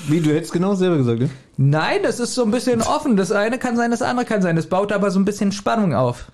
Wie, 0.07 0.19
du 0.19 0.33
hättest 0.33 0.51
genau 0.51 0.75
selber 0.75 0.97
gesagt, 0.97 1.19
ne? 1.19 1.29
Nein, 1.57 1.99
das 2.03 2.19
ist 2.19 2.33
so 2.33 2.43
ein 2.43 2.51
bisschen 2.51 2.81
offen. 2.81 3.17
Das 3.17 3.31
eine 3.31 3.59
kann 3.59 3.75
sein, 3.75 3.91
das 3.91 4.01
andere 4.01 4.25
kann 4.25 4.41
sein. 4.41 4.55
Das 4.55 4.67
baut 4.67 4.91
aber 4.91 5.11
so 5.11 5.19
ein 5.19 5.25
bisschen 5.25 5.51
Spannung 5.51 5.93
auf. 5.93 6.31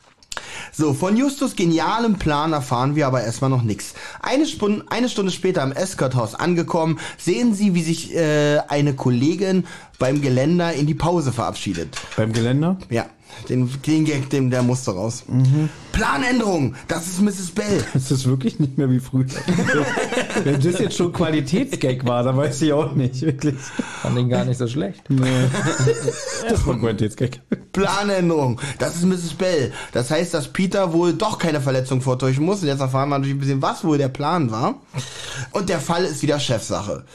So, 0.71 0.93
von 0.93 1.17
Justus 1.17 1.55
genialem 1.55 2.15
Plan 2.15 2.53
erfahren 2.53 2.95
wir 2.95 3.07
aber 3.07 3.23
erstmal 3.23 3.49
noch 3.49 3.63
nichts. 3.63 3.93
Eine, 4.21 4.45
Stunde, 4.45 4.85
eine 4.89 5.09
Stunde 5.09 5.31
später 5.31 5.63
am 5.63 5.71
Escort-Haus 5.71 6.35
angekommen, 6.35 6.99
sehen 7.17 7.53
sie, 7.53 7.73
wie 7.73 7.81
sich 7.81 8.15
äh, 8.15 8.59
eine 8.67 8.93
Kollegin 8.93 9.65
beim 9.99 10.21
Geländer 10.21 10.73
in 10.73 10.85
die 10.85 10.93
Pause 10.93 11.31
verabschiedet. 11.31 11.97
Beim 12.15 12.33
Geländer? 12.33 12.77
Ja. 12.89 13.07
Den, 13.49 13.69
den 13.85 14.05
Gag, 14.05 14.29
den, 14.29 14.49
der 14.49 14.63
musste 14.63 14.91
raus. 14.91 15.23
Mhm. 15.27 15.69
Planänderung, 15.91 16.75
das 16.87 17.07
ist 17.07 17.21
Mrs. 17.21 17.51
Bell. 17.51 17.83
Das 17.93 18.11
ist 18.11 18.27
wirklich 18.27 18.59
nicht 18.59 18.77
mehr 18.77 18.89
wie 18.89 18.99
früher. 18.99 19.25
Wenn 20.43 20.61
das 20.61 20.79
jetzt 20.79 20.95
schon 20.95 21.11
Qualitätsgag 21.11 22.05
war, 22.05 22.23
dann 22.23 22.37
weiß 22.37 22.61
ich 22.61 22.71
auch 22.73 22.93
nicht, 22.93 23.21
wirklich. 23.21 23.55
Fand 24.01 24.17
den 24.17 24.29
gar 24.29 24.45
nicht 24.45 24.57
so 24.57 24.67
schlecht. 24.67 25.03
Nee. 25.09 25.25
Das 26.47 26.65
war 26.65 26.75
ein 26.75 26.79
Qualitätsgag. 26.79 27.41
Planänderung, 27.73 28.61
das 28.79 28.95
ist 28.95 29.03
Mrs. 29.03 29.33
Bell. 29.33 29.73
Das 29.91 30.11
heißt, 30.11 30.33
dass 30.33 30.47
Peter 30.47 30.93
wohl 30.93 31.13
doch 31.13 31.37
keine 31.37 31.59
Verletzung 31.61 32.01
vortäuschen 32.01 32.45
muss. 32.45 32.61
Und 32.61 32.67
jetzt 32.67 32.79
erfahren 32.79 33.09
wir 33.09 33.17
natürlich 33.17 33.35
ein 33.35 33.39
bisschen, 33.39 33.61
was 33.61 33.83
wohl 33.83 33.97
der 33.97 34.07
Plan 34.07 34.51
war. 34.51 34.75
Und 35.51 35.69
der 35.69 35.79
Fall 35.79 36.05
ist 36.05 36.21
wieder 36.21 36.39
Chefsache 36.39 37.05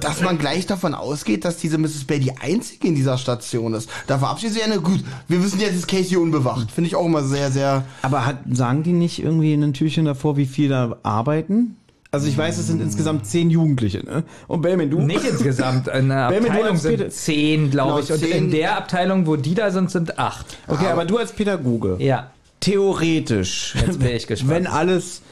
dass 0.00 0.20
man 0.20 0.38
gleich 0.38 0.66
davon 0.66 0.94
ausgeht, 0.94 1.44
dass 1.44 1.56
diese 1.56 1.78
Mrs. 1.78 2.04
Bay 2.04 2.18
die 2.18 2.36
einzige 2.36 2.88
in 2.88 2.94
dieser 2.94 3.18
Station 3.18 3.74
ist. 3.74 3.88
Da 4.06 4.18
verabschiedet 4.18 4.54
sie 4.54 4.60
ja, 4.60 4.76
gut, 4.76 5.00
wir 5.28 5.42
wissen 5.42 5.60
jetzt, 5.60 5.74
ist 5.74 5.88
Casey 5.88 6.16
unbewacht. 6.16 6.70
Finde 6.70 6.88
ich 6.88 6.96
auch 6.96 7.06
immer 7.06 7.22
sehr, 7.22 7.50
sehr... 7.50 7.84
Aber 8.02 8.26
hat, 8.26 8.38
sagen 8.50 8.82
die 8.82 8.92
nicht 8.92 9.22
irgendwie 9.22 9.52
in 9.52 9.62
einem 9.62 9.72
Türchen 9.72 10.04
davor, 10.04 10.36
wie 10.36 10.46
viel 10.46 10.68
da 10.68 10.96
arbeiten? 11.02 11.76
Also 12.10 12.28
ich 12.28 12.36
weiß, 12.36 12.58
es 12.58 12.66
sind 12.66 12.82
insgesamt 12.82 13.26
zehn 13.26 13.48
Jugendliche, 13.48 14.04
ne? 14.04 14.24
Und 14.46 14.60
Belmin, 14.60 14.90
du? 14.90 15.00
Nicht 15.00 15.24
insgesamt. 15.24 15.88
In 15.88 16.10
der 16.10 16.26
Abteilung 16.28 16.76
sind 16.76 17.10
zehn, 17.10 17.70
glaube 17.70 18.02
genau, 18.02 18.14
ich. 18.16 18.22
Und 18.22 18.30
in 18.30 18.50
der 18.50 18.76
Abteilung, 18.76 19.26
wo 19.26 19.36
die 19.36 19.54
da 19.54 19.70
sind, 19.70 19.90
sind 19.90 20.18
acht. 20.18 20.58
Okay, 20.68 20.84
aber, 20.84 20.92
aber 20.92 21.04
du 21.06 21.16
als 21.16 21.32
Pädagoge. 21.32 21.96
Ja. 22.00 22.30
Theoretisch. 22.60 23.74
Jetzt 23.86 23.98
bin 23.98 24.08
ich 24.08 24.26
gespannt. 24.26 24.50
Wenn 24.50 24.66
alles 24.66 25.22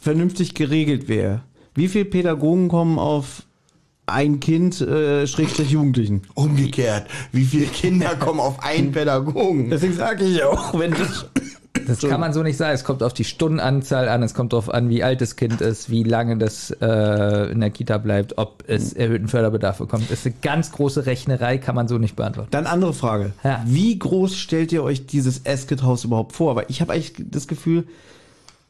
vernünftig 0.00 0.54
geregelt 0.54 1.08
wäre, 1.08 1.40
wie 1.78 1.88
viele 1.88 2.04
Pädagogen 2.04 2.68
kommen 2.68 2.98
auf 2.98 3.44
ein 4.06 4.40
Kind, 4.40 4.80
äh, 4.80 5.26
Schrägstrich 5.26 5.70
Jugendlichen? 5.70 6.22
Umgekehrt. 6.34 7.06
Wie 7.32 7.44
viele 7.44 7.66
Kinder 7.66 8.16
kommen 8.18 8.40
auf 8.40 8.62
einen 8.62 8.92
Pädagogen? 8.92 9.70
Deswegen 9.70 9.94
sage 9.94 10.24
ich 10.24 10.42
auch, 10.42 10.78
wenn 10.78 10.90
das... 10.90 11.26
Das 11.86 12.00
kann 12.00 12.20
man 12.20 12.34
so 12.34 12.42
nicht 12.42 12.58
sagen. 12.58 12.74
Es 12.74 12.84
kommt 12.84 13.02
auf 13.02 13.14
die 13.14 13.24
Stundenanzahl 13.24 14.08
an, 14.10 14.22
es 14.22 14.34
kommt 14.34 14.52
darauf 14.52 14.68
an, 14.68 14.90
wie 14.90 15.02
alt 15.02 15.22
das 15.22 15.36
Kind 15.36 15.62
ist, 15.62 15.88
wie 15.88 16.02
lange 16.02 16.36
das 16.36 16.70
äh, 16.82 17.50
in 17.50 17.60
der 17.60 17.70
Kita 17.70 17.96
bleibt, 17.96 18.36
ob 18.36 18.64
es 18.66 18.92
erhöhten 18.92 19.28
Förderbedarf 19.28 19.78
bekommt. 19.78 20.10
Das 20.10 20.18
ist 20.18 20.26
eine 20.26 20.34
ganz 20.42 20.72
große 20.72 21.06
Rechnerei, 21.06 21.56
kann 21.56 21.74
man 21.74 21.88
so 21.88 21.96
nicht 21.96 22.14
beantworten. 22.14 22.50
Dann 22.50 22.66
andere 22.66 22.92
Frage. 22.92 23.32
Ja. 23.42 23.62
Wie 23.64 23.98
groß 23.98 24.36
stellt 24.36 24.70
ihr 24.72 24.82
euch 24.82 25.06
dieses 25.06 25.46
Esket-Haus 25.46 26.04
überhaupt 26.04 26.32
vor? 26.32 26.56
Weil 26.56 26.66
ich 26.68 26.82
habe 26.82 26.92
eigentlich 26.92 27.14
das 27.30 27.48
Gefühl, 27.48 27.84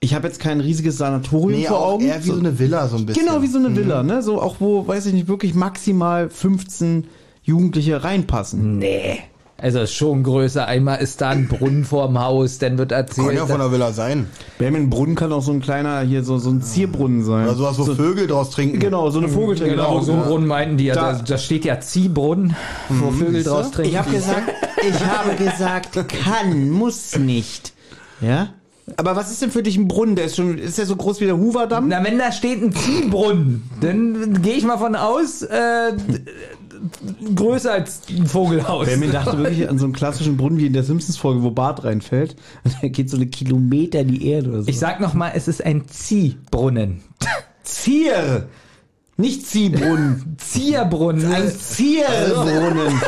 ich 0.00 0.14
habe 0.14 0.26
jetzt 0.28 0.40
kein 0.40 0.60
riesiges 0.60 0.98
Sanatorium 0.98 1.60
nee, 1.60 1.66
vor 1.66 1.84
Augen. 1.84 2.04
Eher 2.04 2.22
wie 2.22 2.28
so, 2.28 2.34
so, 2.34 2.40
eine 2.40 2.58
Villa 2.58 2.86
so 2.88 2.96
ein 2.96 3.06
bisschen. 3.06 3.26
Genau, 3.26 3.42
wie 3.42 3.48
so 3.48 3.58
eine 3.58 3.70
mhm. 3.70 3.76
Villa, 3.76 4.02
ne? 4.02 4.22
So 4.22 4.40
auch 4.40 4.56
wo, 4.60 4.86
weiß 4.86 5.06
ich 5.06 5.12
nicht, 5.12 5.28
wirklich 5.28 5.54
maximal 5.54 6.30
15 6.30 7.08
Jugendliche 7.42 8.04
reinpassen. 8.04 8.78
Nee. 8.78 9.20
Also 9.60 9.80
ist 9.80 9.94
schon 9.94 10.22
größer. 10.22 10.66
Einmal 10.66 11.00
ist 11.00 11.20
da 11.20 11.30
ein 11.30 11.48
Brunnen 11.48 11.84
vorm 11.84 12.20
Haus, 12.20 12.58
dann 12.58 12.78
wird 12.78 12.92
erzählt. 12.92 13.26
Kann 13.26 13.36
ja 13.36 13.46
von 13.46 13.58
der 13.58 13.72
Villa 13.72 13.90
sein. 13.90 14.28
Ein 14.60 14.88
Brunnen 14.88 15.16
kann 15.16 15.32
auch 15.32 15.42
so 15.42 15.50
ein 15.50 15.60
kleiner, 15.60 16.02
hier 16.02 16.22
so, 16.22 16.38
so 16.38 16.50
ein 16.50 16.62
Zierbrunnen 16.62 17.24
sein. 17.24 17.44
Oder 17.44 17.56
sowas, 17.56 17.76
wo 17.76 17.82
so, 17.82 17.96
Vögel 17.96 18.28
draus 18.28 18.50
trinken. 18.50 18.78
Genau, 18.78 19.10
so 19.10 19.18
eine 19.18 19.28
Vogeltränke. 19.28 19.74
Genau, 19.74 19.98
so 20.00 20.12
einen 20.12 20.22
Brunnen 20.22 20.46
meinten 20.46 20.76
die. 20.76 20.86
Da, 20.86 21.14
da, 21.14 21.22
da 21.22 21.38
steht 21.38 21.64
ja 21.64 21.80
Ziehbrunnen, 21.80 22.54
wo 22.88 23.10
mhm. 23.10 23.18
Vögel 23.18 23.42
draus 23.42 23.72
trinken. 23.72 23.90
Ich 23.90 23.98
habe 23.98 24.12
gesagt, 24.12 24.52
ich 24.88 25.04
habe 25.04 25.34
gesagt, 25.34 26.08
kann, 26.22 26.70
muss 26.70 27.18
nicht. 27.18 27.72
Ja? 28.20 28.50
Aber 28.96 29.16
was 29.16 29.30
ist 29.30 29.42
denn 29.42 29.50
für 29.50 29.62
dich 29.62 29.76
ein 29.76 29.88
Brunnen? 29.88 30.16
Der 30.16 30.26
ist 30.26 30.36
schon, 30.36 30.58
ist 30.58 30.78
der 30.78 30.86
so 30.86 30.96
groß 30.96 31.20
wie 31.20 31.26
der 31.26 31.36
Hoover-Damm? 31.36 31.88
Na, 31.88 32.02
wenn 32.04 32.18
da 32.18 32.32
steht 32.32 32.62
ein 32.62 32.72
Ziehbrunnen, 32.72 33.68
dann 33.80 34.42
gehe 34.42 34.54
ich 34.54 34.64
mal 34.64 34.78
von 34.78 34.96
aus, 34.96 35.42
äh, 35.42 35.92
größer 37.34 37.72
als 37.72 38.02
ein 38.08 38.26
Vogelhaus. 38.26 38.86
Benjamin 38.86 39.12
dachte 39.12 39.38
wirklich 39.38 39.68
an 39.68 39.78
so 39.78 39.84
einen 39.84 39.92
klassischen 39.92 40.36
Brunnen 40.36 40.58
wie 40.58 40.66
in 40.66 40.72
der 40.72 40.84
Simpsons-Folge, 40.84 41.42
wo 41.42 41.50
Bart 41.50 41.84
reinfällt. 41.84 42.36
Und 42.64 42.76
da 42.80 42.88
geht 42.88 43.10
so 43.10 43.16
eine 43.16 43.26
Kilometer 43.26 44.00
in 44.00 44.08
die 44.08 44.28
Erde 44.28 44.50
oder 44.50 44.62
so. 44.62 44.68
Ich 44.68 44.78
sag 44.78 45.00
nochmal, 45.00 45.32
es 45.34 45.48
ist 45.48 45.64
ein 45.64 45.88
Ziehbrunnen. 45.88 47.02
Zier! 47.62 48.48
Nicht 49.18 49.46
Ziehbrunnen. 49.46 50.36
Zierbrunnen. 50.46 51.32
Ein 51.32 51.50
Zierbrunnen. 51.50 53.02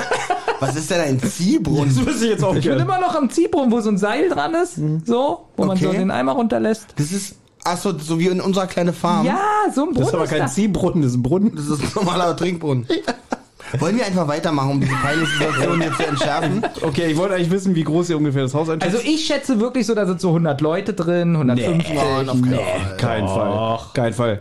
Was 0.58 0.76
ist 0.76 0.90
denn 0.90 1.00
ein 1.00 1.20
Ziehbrunnen? 1.20 1.94
Das 1.94 2.04
wüsste 2.04 2.24
ich 2.24 2.30
jetzt 2.32 2.44
auch 2.44 2.54
Ich 2.54 2.66
bin 2.66 2.78
immer 2.78 3.00
noch 3.00 3.14
am 3.14 3.30
Ziehbrunnen, 3.30 3.70
wo 3.70 3.80
so 3.80 3.90
ein 3.90 3.96
Seil 3.96 4.28
dran 4.28 4.52
ist, 4.54 4.78
mhm. 4.78 5.02
so, 5.06 5.46
wo 5.56 5.64
man 5.64 5.76
so 5.78 5.92
den 5.92 6.10
Eimer 6.10 6.32
runterlässt. 6.32 6.88
Das 6.96 7.12
ist 7.12 7.36
Achso, 7.62 7.96
so 7.96 8.18
wie 8.18 8.26
in 8.26 8.40
unserer 8.40 8.66
kleinen 8.66 8.94
Farm. 8.94 9.26
Ja, 9.26 9.38
so 9.72 9.82
ein 9.82 9.92
Brunnen. 9.92 10.00
Das 10.00 10.08
ist 10.08 10.14
aber 10.14 10.26
kein 10.26 10.48
Ziehbrunnen, 10.48 11.02
das 11.02 11.12
ist 11.12 11.18
ein 11.18 11.22
Brunnen. 11.22 11.54
Das 11.54 11.66
ist 11.66 11.82
ein 11.82 11.90
normaler 11.94 12.36
Trinkbrunnen. 12.36 12.86
Wollen 13.78 13.96
wir 13.96 14.06
einfach 14.06 14.26
weitermachen, 14.26 14.70
um 14.72 14.80
diese 14.80 14.94
peinliche 14.94 15.30
Situation 15.30 15.80
jetzt 15.80 15.96
zu 15.96 16.06
entschärfen? 16.06 16.66
Okay, 16.82 17.12
ich 17.12 17.16
wollte 17.16 17.34
eigentlich 17.36 17.50
wissen, 17.52 17.76
wie 17.76 17.84
groß 17.84 18.10
ihr 18.10 18.16
ungefähr 18.16 18.42
das 18.42 18.54
Haus 18.54 18.68
einschätzt. 18.68 18.96
Also 18.96 19.08
ich 19.08 19.24
schätze 19.24 19.60
wirklich 19.60 19.86
so, 19.86 19.94
da 19.94 20.06
sind 20.06 20.20
so 20.20 20.28
100 20.28 20.60
Leute 20.60 20.92
drin, 20.92 21.36
150. 21.36 21.88
Nee, 21.88 21.98
oh, 22.00 22.34
nee, 22.34 22.58
kein 22.96 23.28
Fall. 23.28 23.78
Kein 23.94 24.12
Fall. 24.12 24.40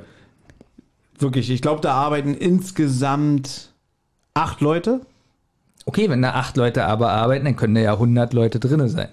Wirklich, 1.20 1.50
ich 1.50 1.62
glaube, 1.62 1.82
da 1.82 1.94
arbeiten 1.94 2.34
insgesamt 2.34 3.70
acht 4.34 4.62
Leute. 4.62 5.02
Okay, 5.86 6.10
wenn 6.10 6.22
da 6.22 6.32
acht 6.32 6.56
Leute 6.56 6.86
aber 6.86 7.12
arbeiten, 7.12 7.46
dann 7.46 7.56
können 7.56 7.76
da 7.76 7.82
ja 7.82 7.94
100 7.94 8.34
Leute 8.34 8.60
drin 8.60 8.88
sein. 8.88 9.10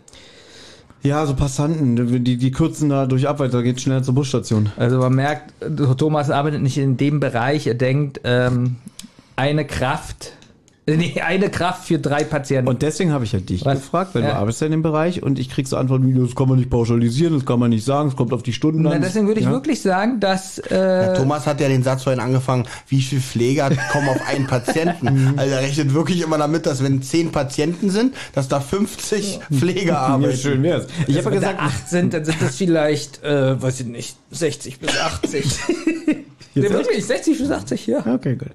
Ja, 1.03 1.25
so 1.27 1.35
Passanten, 1.35 2.25
die, 2.25 2.37
die 2.37 2.51
kürzen 2.51 2.89
da 2.89 3.07
durch 3.07 3.29
ab, 3.29 3.39
weil 3.39 3.49
da 3.49 3.63
geht 3.63 3.81
schneller 3.81 4.03
zur 4.03 4.15
Busstation. 4.15 4.71
Also 4.77 4.99
man 4.99 5.15
merkt, 5.15 5.53
Thomas 5.99 6.31
arbeitet 6.31 6.63
nicht 6.63 6.79
in 6.79 6.97
dem 6.97 7.21
Bereich, 7.21 7.67
er 7.67 7.75
denkt, 7.75 8.21
ähm, 8.25 8.77
eine 9.37 9.65
Kraft 9.65 10.33
Nee, 10.97 11.21
eine 11.21 11.51
Kraft 11.51 11.87
für 11.87 11.99
drei 11.99 12.23
Patienten. 12.23 12.69
Und 12.69 12.81
deswegen 12.81 13.13
habe 13.13 13.25
ich 13.25 13.33
ja 13.33 13.41
dich 13.41 13.65
Was? 13.65 13.81
gefragt, 13.81 14.15
weil 14.15 14.23
ja. 14.23 14.31
du 14.31 14.37
arbeitest 14.37 14.61
ja 14.61 14.67
in 14.67 14.71
dem 14.71 14.83
Bereich 14.83 15.21
und 15.21 15.39
ich 15.39 15.51
krieg 15.51 15.67
so 15.67 15.77
Antworten 15.77 16.07
wie, 16.07 16.19
das 16.19 16.37
kann 16.37 16.49
man 16.49 16.59
nicht 16.59 16.71
pauschalisieren, 16.71 17.35
das 17.35 17.45
kann 17.45 17.59
man 17.59 17.71
nicht 17.71 17.85
sagen, 17.85 18.09
es 18.09 18.17
kommt 18.17 18.33
auf 18.33 18.45
die 18.45 18.53
Stunden 18.53 18.87
an. 18.87 19.03
deswegen 19.03 19.27
würde 19.27 19.41
ich 19.41 19.47
ja? 19.47 19.53
wirklich 19.53 19.83
sagen, 19.83 20.21
dass... 20.21 20.59
Äh, 20.59 20.77
ja, 20.77 21.15
Thomas 21.15 21.47
hat 21.47 21.61
ja 21.61 21.69
den 21.69 21.83
Satz 21.83 22.05
vorhin 22.05 22.21
angefangen, 22.21 22.67
wie 22.89 23.03
viele 23.03 23.21
Pfleger 23.21 23.71
kommen 23.93 24.09
auf 24.09 24.21
einen 24.29 24.47
Patienten. 24.47 25.33
Mhm. 25.33 25.35
also 25.37 25.55
er 25.55 25.61
rechnet 25.61 25.93
wirklich 25.93 26.23
immer 26.23 26.39
damit, 26.39 26.67
dass 26.67 26.83
wenn 26.85 27.03
zehn 27.03 27.33
Patienten 27.33 27.91
sind, 27.91 28.15
dass 28.33 28.47
da 28.47 28.61
50 28.61 29.41
Pfleger 29.53 29.99
arbeiten. 29.99 30.31
Ja, 30.31 30.37
schön 30.37 30.63
wär's. 30.63 30.87
Ich 31.09 31.17
also 31.17 31.31
habe 31.31 31.37
gesagt, 31.37 31.61
acht 31.61 31.89
sind, 31.89 32.15
dann 32.15 32.25
sind 32.25 32.41
das 32.41 32.55
vielleicht, 32.57 33.25
äh, 33.25 33.61
weiß 33.61 33.81
ich 33.81 33.87
nicht, 33.87 34.17
60 34.31 34.79
bis 34.79 34.97
80. 35.01 35.45
nee, 36.63 36.71
wirklich, 36.71 37.05
60 37.05 37.39
bis 37.39 37.51
80, 37.51 37.87
ja. 37.87 38.07
Okay, 38.07 38.37
gut. 38.37 38.51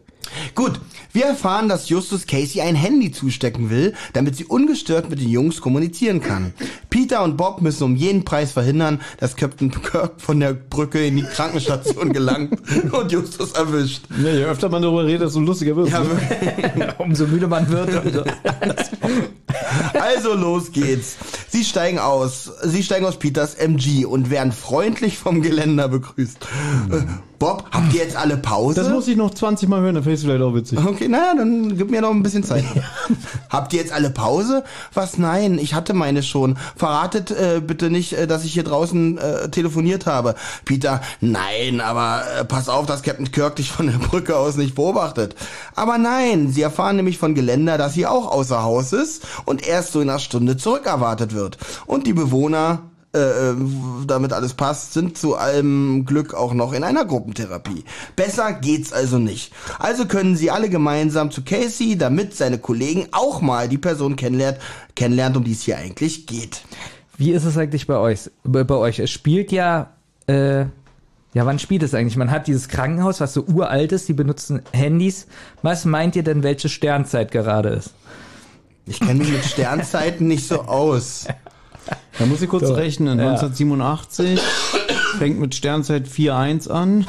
Gut, 0.56 0.80
wir 1.14 1.26
erfahren, 1.26 1.68
dass 1.68 1.90
Justus 1.90 2.26
Casey 2.26 2.62
ein 2.62 2.76
Handy 2.76 3.12
zustecken 3.12 3.70
will, 3.70 3.94
damit 4.14 4.36
sie 4.36 4.46
ungestört 4.46 5.10
mit 5.10 5.20
den 5.20 5.30
Jungs 5.30 5.62
kommunizieren 5.62 6.22
kann. 6.22 6.54
Peter 6.90 7.24
und 7.24 7.38
Bob 7.38 7.62
müssen 7.62 7.84
um 7.84 7.96
jeden 7.96 8.24
Preis 8.24 8.52
verhindern, 8.52 9.02
dass 9.18 9.36
Captain 9.36 9.72
Kirk 9.72 10.22
von 10.22 10.40
der 10.40 10.54
Brücke 10.54 11.06
in 11.06 11.18
die 11.18 11.24
Krankenstation 11.24 12.14
gelangt 12.14 12.54
und 12.92 13.12
Justus 13.12 13.54
erwischt. 13.54 14.04
Ja, 14.24 14.30
je 14.30 14.46
öfter 14.46 14.70
man 14.70 14.82
darüber 14.82 15.06
redet, 15.06 15.28
desto 15.28 15.40
lustiger 15.40 15.76
wird 15.76 15.88
es. 15.88 15.94
Ja, 15.94 16.04
ne? 16.04 16.94
umso 17.00 17.28
müde 17.28 17.48
man 17.48 17.68
wird. 17.70 17.94
also 17.94 18.24
los 20.36 20.72
geht's. 20.72 21.16
Sie 21.50 21.64
steigen 21.64 22.00
aus. 22.00 22.52
Sie 22.64 22.84
steigen 22.84 23.06
aus 23.06 23.18
Peters 23.18 23.56
MG 23.56 24.06
und 24.06 24.30
werden 24.30 24.52
freundlich 24.52 25.18
vom 25.18 25.42
Geländer 25.42 25.88
begrüßt. 25.88 26.38
Mhm. 26.90 27.20
Bob, 27.42 27.66
habt 27.72 27.92
ihr 27.96 28.02
jetzt 28.02 28.16
alle 28.16 28.38
Pause? 28.38 28.76
Das 28.76 28.92
muss 28.92 29.08
ich 29.08 29.18
noch 29.18 29.34
20 29.34 29.68
Mal 29.68 29.82
hören, 29.82 29.96
dann 29.96 30.04
fällt 30.04 30.18
es 30.18 30.24
vielleicht 30.24 30.44
auch 30.44 30.54
witzig. 30.54 30.78
Okay, 30.78 31.08
naja, 31.08 31.34
dann 31.36 31.76
gib 31.76 31.90
mir 31.90 32.00
noch 32.00 32.12
ein 32.12 32.22
bisschen 32.22 32.44
Zeit. 32.44 32.64
habt 33.50 33.74
ihr 33.74 33.80
jetzt 33.80 33.92
alle 33.92 34.12
Pause? 34.12 34.64
Was? 34.94 35.18
Nein, 35.18 35.58
ich 35.58 35.74
hatte 35.74 35.96
meine 35.96 36.22
schon. 36.22 36.60
Verratet 36.76 37.32
äh, 37.32 37.60
bitte 37.60 37.90
nicht, 37.90 38.14
äh, 38.14 38.28
dass 38.28 38.46
ich 38.46 38.54
hier 38.54 38.64
draußen 38.64 39.18
äh, 39.18 39.50
telefoniert 39.50 40.06
habe. 40.06 40.36
Peter, 40.66 41.02
nein, 41.20 41.82
aber 41.82 42.22
äh, 42.42 42.46
pass 42.46 42.70
auf, 42.70 42.86
dass 42.86 43.02
Captain 43.02 43.32
Kirk 43.32 43.56
dich 43.56 43.72
von 43.72 43.88
der 43.88 43.98
Brücke 43.98 44.38
aus 44.38 44.56
nicht 44.56 44.76
beobachtet. 44.76 45.36
Aber 45.74 45.98
nein, 45.98 46.52
sie 46.52 46.62
erfahren 46.62 46.96
nämlich 46.96 47.18
von 47.18 47.34
Geländer, 47.34 47.80
dass 47.80 47.96
sie 47.96 48.06
auch 48.06 48.32
außer 48.32 48.62
Haus 48.62 48.94
ist 48.94 49.24
und 49.46 49.68
erst 49.68 49.92
so 49.92 50.02
in 50.02 50.10
einer 50.10 50.20
Stunde 50.20 50.58
zurückerwartet 50.58 51.34
wird. 51.34 51.58
Und 51.86 52.08
die 52.08 52.14
Bewohner 52.14 52.84
äh, 53.14 53.20
äh, 53.20 53.56
damit 54.08 54.32
alles 54.32 54.54
passt, 54.54 54.94
sind 54.94 55.18
zu 55.18 55.36
allem 55.36 56.06
Glück 56.06 56.34
auch 56.34 56.54
noch 56.54 56.72
in 56.72 56.86
einer 56.86 57.04
Gruppentherapie. 57.04 57.84
Besser 58.16 58.54
geht's 58.54 58.94
also 58.94 59.18
nicht. 59.18 59.52
Also 59.80 60.06
können 60.06 60.38
sie 60.38 60.50
alle 60.50 60.70
gemeinsam 60.70 61.30
zu 61.30 61.44
Casey, 61.44 61.98
damit 61.98 62.34
seine 62.38 62.58
Kollegen 62.58 63.08
auch 63.12 63.42
mal 63.42 63.68
die 63.68 63.78
Person 63.78 64.16
kennenlernt, 64.16 64.60
kennenlernt, 64.96 65.36
um 65.36 65.44
die 65.44 65.52
es 65.52 65.64
hier 65.64 65.78
eigentlich 65.78 66.26
geht. 66.26 66.62
Wie 67.18 67.32
ist 67.32 67.44
es 67.44 67.58
eigentlich 67.58 67.86
bei 67.86 67.98
euch? 67.98 68.32
Bei 68.46 68.66
euch? 68.70 69.00
Es 69.00 69.12
spielt 69.12 69.52
ja, 69.52 69.92
äh, 70.28 70.62
ja, 71.34 71.46
wann 71.46 71.60
spielt 71.60 71.84
es 71.84 71.94
eigentlich? 71.94 72.16
Man 72.16 72.32
hat 72.32 72.48
dieses 72.48 72.70
Krankenhaus, 72.70 73.20
was 73.20 73.34
so 73.34 73.44
uralt 73.44 73.92
ist, 73.92 74.08
die 74.08 74.14
benutzen 74.14 74.62
Handys. 74.72 75.28
Was 75.62 75.84
meint 75.84 76.16
ihr 76.16 76.24
denn, 76.24 76.44
welche 76.44 76.70
Sternzeit 76.70 77.32
gerade 77.32 77.70
ist? 77.70 77.92
Ich 78.92 79.00
kenne 79.00 79.16
mich 79.16 79.32
mit 79.32 79.46
Sternzeiten 79.46 80.28
nicht 80.28 80.48
so 80.48 80.64
aus. 80.64 81.26
Da 82.20 82.26
muss 82.26 82.42
ich 82.42 82.50
kurz 82.50 82.68
so, 82.68 82.74
rechnen. 82.74 83.20
Ja. 83.20 83.32
1987 83.32 84.40
fängt 85.18 85.40
mit 85.40 85.56
Sternzeit 85.56 86.08
4.1 86.08 86.70
an. 86.70 87.08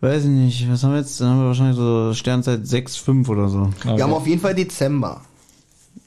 Weiß 0.00 0.22
ich 0.22 0.30
nicht, 0.30 0.70
was 0.70 0.84
haben 0.84 0.92
wir 0.92 1.00
jetzt? 1.00 1.20
Dann 1.20 1.30
haben 1.30 1.40
wir 1.40 1.46
wahrscheinlich 1.48 1.76
so 1.76 2.14
Sternzeit 2.14 2.60
6.5 2.60 3.28
oder 3.28 3.48
so. 3.48 3.70
Okay. 3.80 3.96
Wir 3.96 4.04
haben 4.04 4.12
auf 4.12 4.26
jeden 4.26 4.40
Fall 4.40 4.54
Dezember. 4.54 5.22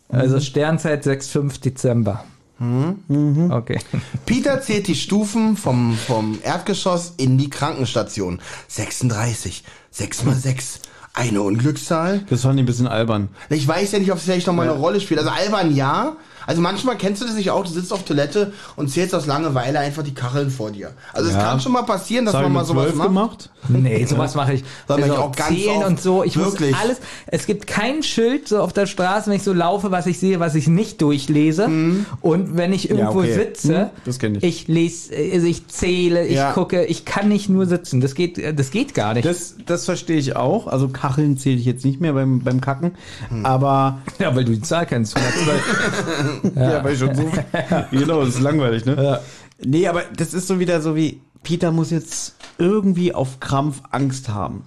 Also 0.08 0.40
Sternzeit 0.40 1.06
6,5 1.06 1.62
Dezember. 1.62 2.24
Mhm. 2.60 3.52
Okay. 3.52 3.80
Peter 4.26 4.62
zählt 4.62 4.88
die 4.88 4.96
Stufen 4.96 5.58
vom, 5.58 5.98
vom 5.98 6.40
Erdgeschoss 6.44 7.14
in 7.18 7.38
die 7.38 7.50
Krankenstation. 7.50 8.40
36, 8.68 9.64
6 9.90 10.24
mal 10.24 10.36
6. 10.36 10.82
Eine 11.14 11.42
Unglückszahl. 11.42 12.22
Das 12.30 12.42
fand 12.44 12.56
ich 12.56 12.64
ein 12.64 12.66
bisschen 12.66 12.88
albern. 12.88 13.28
Ich 13.50 13.68
weiß 13.68 13.92
ja 13.92 14.00
nicht, 14.00 14.12
ob 14.12 14.18
es 14.18 14.24
vielleicht 14.24 14.48
noch 14.48 14.54
mal 14.54 14.64
eine 14.70 14.78
Rolle 14.80 15.02
spielt. 15.02 15.20
Also 15.20 15.30
albern 15.32 15.76
ja, 15.76 16.16
also 16.48 16.62
manchmal 16.62 16.98
kennst 16.98 17.22
du 17.22 17.26
das 17.28 17.36
nicht 17.36 17.52
auch, 17.52 17.64
du 17.66 17.70
sitzt 17.70 17.92
auf 17.94 18.04
Toilette 18.04 18.52
und 18.76 18.88
zählst 18.90 19.14
aus 19.14 19.28
Langeweile 19.28 19.78
einfach 19.80 20.02
die 20.04 20.14
Kacheln 20.14 20.50
vor 20.50 20.72
dir. 20.72 20.92
Also 21.14 21.30
es 21.30 21.36
Ja. 21.36 21.44
kann 21.44 21.60
schon 21.60 21.74
mal 21.74 21.84
passieren, 21.84 22.26
dass 22.26 22.32
Das 22.32 22.42
hab 22.42 22.50
man 22.50 22.64
ich 22.64 22.68
mal 22.70 22.74
sowas 22.74 22.86
12 22.86 22.96
macht. 22.96 23.08
gemacht. 23.08 23.50
Nee, 23.68 24.06
sowas 24.06 24.34
mache 24.36 24.54
ich. 24.54 24.64
Also 24.88 25.14
auch 25.18 25.36
ganz 25.36 25.50
zählen 25.50 25.78
oft. 25.78 25.88
und 25.88 26.02
so. 26.02 26.24
Ich 26.24 26.36
Wirklich. 26.38 26.72
muss 26.72 26.80
alles. 26.82 26.98
Es 27.28 27.46
gibt 27.46 27.68
kein 27.68 28.02
Schild 28.02 28.48
so 28.48 28.60
auf 28.60 28.74
der 28.74 28.88
Straße, 28.88 29.30
wenn 29.30 29.36
ich 29.38 29.44
so 29.44 29.54
laufe, 29.54 29.92
was 29.92 30.08
ich 30.08 30.18
sehe, 30.18 30.40
was 30.40 30.56
ich 30.56 30.68
nicht 30.68 31.00
durchlese. 31.02 31.68
Mhm. 31.68 32.06
Und 32.22 32.58
wenn 32.58 32.74
ich 32.74 32.90
irgendwo 32.90 33.20
okay. 33.20 33.34
sitze, 33.34 33.78
Hm, 33.82 33.90
das 34.06 34.18
kenn 34.18 34.36
ich. 34.36 34.44
ich 34.44 34.68
lese, 34.68 35.14
also 35.16 35.46
ich 35.46 35.68
zähle, 35.68 36.26
ich 36.26 36.36
Ja. 36.38 36.54
gucke, 36.54 36.86
ich 36.86 37.06
kann 37.06 37.28
nicht 37.30 37.50
nur 37.50 37.68
sitzen. 37.68 38.02
Das 38.02 38.16
geht, 38.16 38.42
das 38.58 38.72
geht 38.72 38.96
gar 38.96 39.14
nicht. 39.14 39.26
Das, 39.26 39.56
das 39.66 39.86
verstehe 39.86 40.18
ich 40.18 40.36
auch. 40.36 40.66
Also 40.68 40.88
Kacheln 41.02 41.38
zähle 41.38 41.58
ich 41.58 41.66
jetzt 41.66 41.84
nicht 41.84 42.00
mehr 42.00 42.14
beim, 42.14 42.42
beim 42.42 42.62
Kacken. 42.62 42.92
Aber 43.44 44.02
ja, 44.20 44.36
weil 44.36 44.46
du 44.46 44.52
die 44.52 44.62
Zahl 44.62 44.86
kennst. 44.86 45.18
112. 45.18 46.56
ja, 46.56 46.84
weil 46.84 46.94
ich 46.94 47.00
schon 47.00 47.16
so. 47.16 47.32
genau, 47.92 48.24
das 48.24 48.36
ist 48.36 48.42
langweilig, 48.42 48.86
ne? 48.86 49.04
Ja. 49.04 49.20
Nee, 49.64 49.88
aber 49.88 50.04
das 50.16 50.34
ist 50.36 50.48
so 50.48 50.60
wieder 50.60 50.80
so 50.82 50.96
wie, 50.96 51.22
Peter 51.44 51.72
muss 51.72 51.90
jetzt 51.90 52.36
irgendwie 52.60 53.16
auf 53.16 53.40
Krampf 53.40 53.82
Angst 53.90 54.30
haben. 54.30 54.64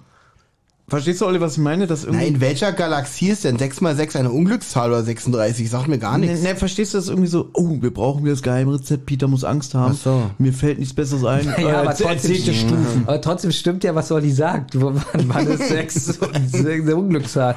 Verstehst 0.87 1.19
du, 1.19 1.25
Olli, 1.25 1.41
was 1.41 1.53
ich 1.53 1.57
meine? 1.57 1.87
Dass 1.87 2.03
irgendwie, 2.03 2.25
Na, 2.25 2.27
in 2.29 2.41
welcher 2.41 2.71
Galaxie 2.71 3.29
ist 3.29 3.43
denn 3.43 3.57
6 3.57 3.81
mal 3.81 3.95
6 3.95 4.17
eine 4.17 4.31
Unglückszahl 4.31 4.89
oder 4.91 5.01
36? 5.01 5.67
Sagt 5.67 5.87
mir 5.87 5.97
gar 5.97 6.19
nichts. 6.19 6.43
Ne, 6.43 6.49
ne, 6.49 6.55
verstehst 6.55 6.93
du 6.93 6.99
das 6.99 7.09
irgendwie 7.09 7.27
so? 7.27 7.49
Oh, 7.53 7.77
wir 7.81 7.91
brauchen 7.91 8.21
wieder 8.23 8.33
das 8.33 8.43
Geheimrezept. 8.43 9.07
Peter 9.07 9.27
muss 9.27 9.43
Angst 9.43 9.73
haben. 9.73 9.95
Ach 9.97 10.03
so. 10.03 10.29
Mir 10.37 10.53
fällt 10.53 10.77
nichts 10.77 10.93
Besseres 10.93 11.23
ein. 11.25 11.45
Ja, 11.59 11.69
Äh, 11.69 11.71
aber 11.73 11.95
trotzdem, 11.95 12.35
Stufen. 12.35 13.03
aber 13.07 13.19
trotzdem 13.19 13.51
stimmt 13.51 13.83
ja, 13.83 13.95
was 13.95 14.11
Olli 14.11 14.31
sagt. 14.31 14.79
Wann 14.79 15.01
wann 15.25 15.47
ist 15.47 15.67
sechs 15.69 16.19
eine 16.53 16.95
Unglückszahl? 16.95 17.55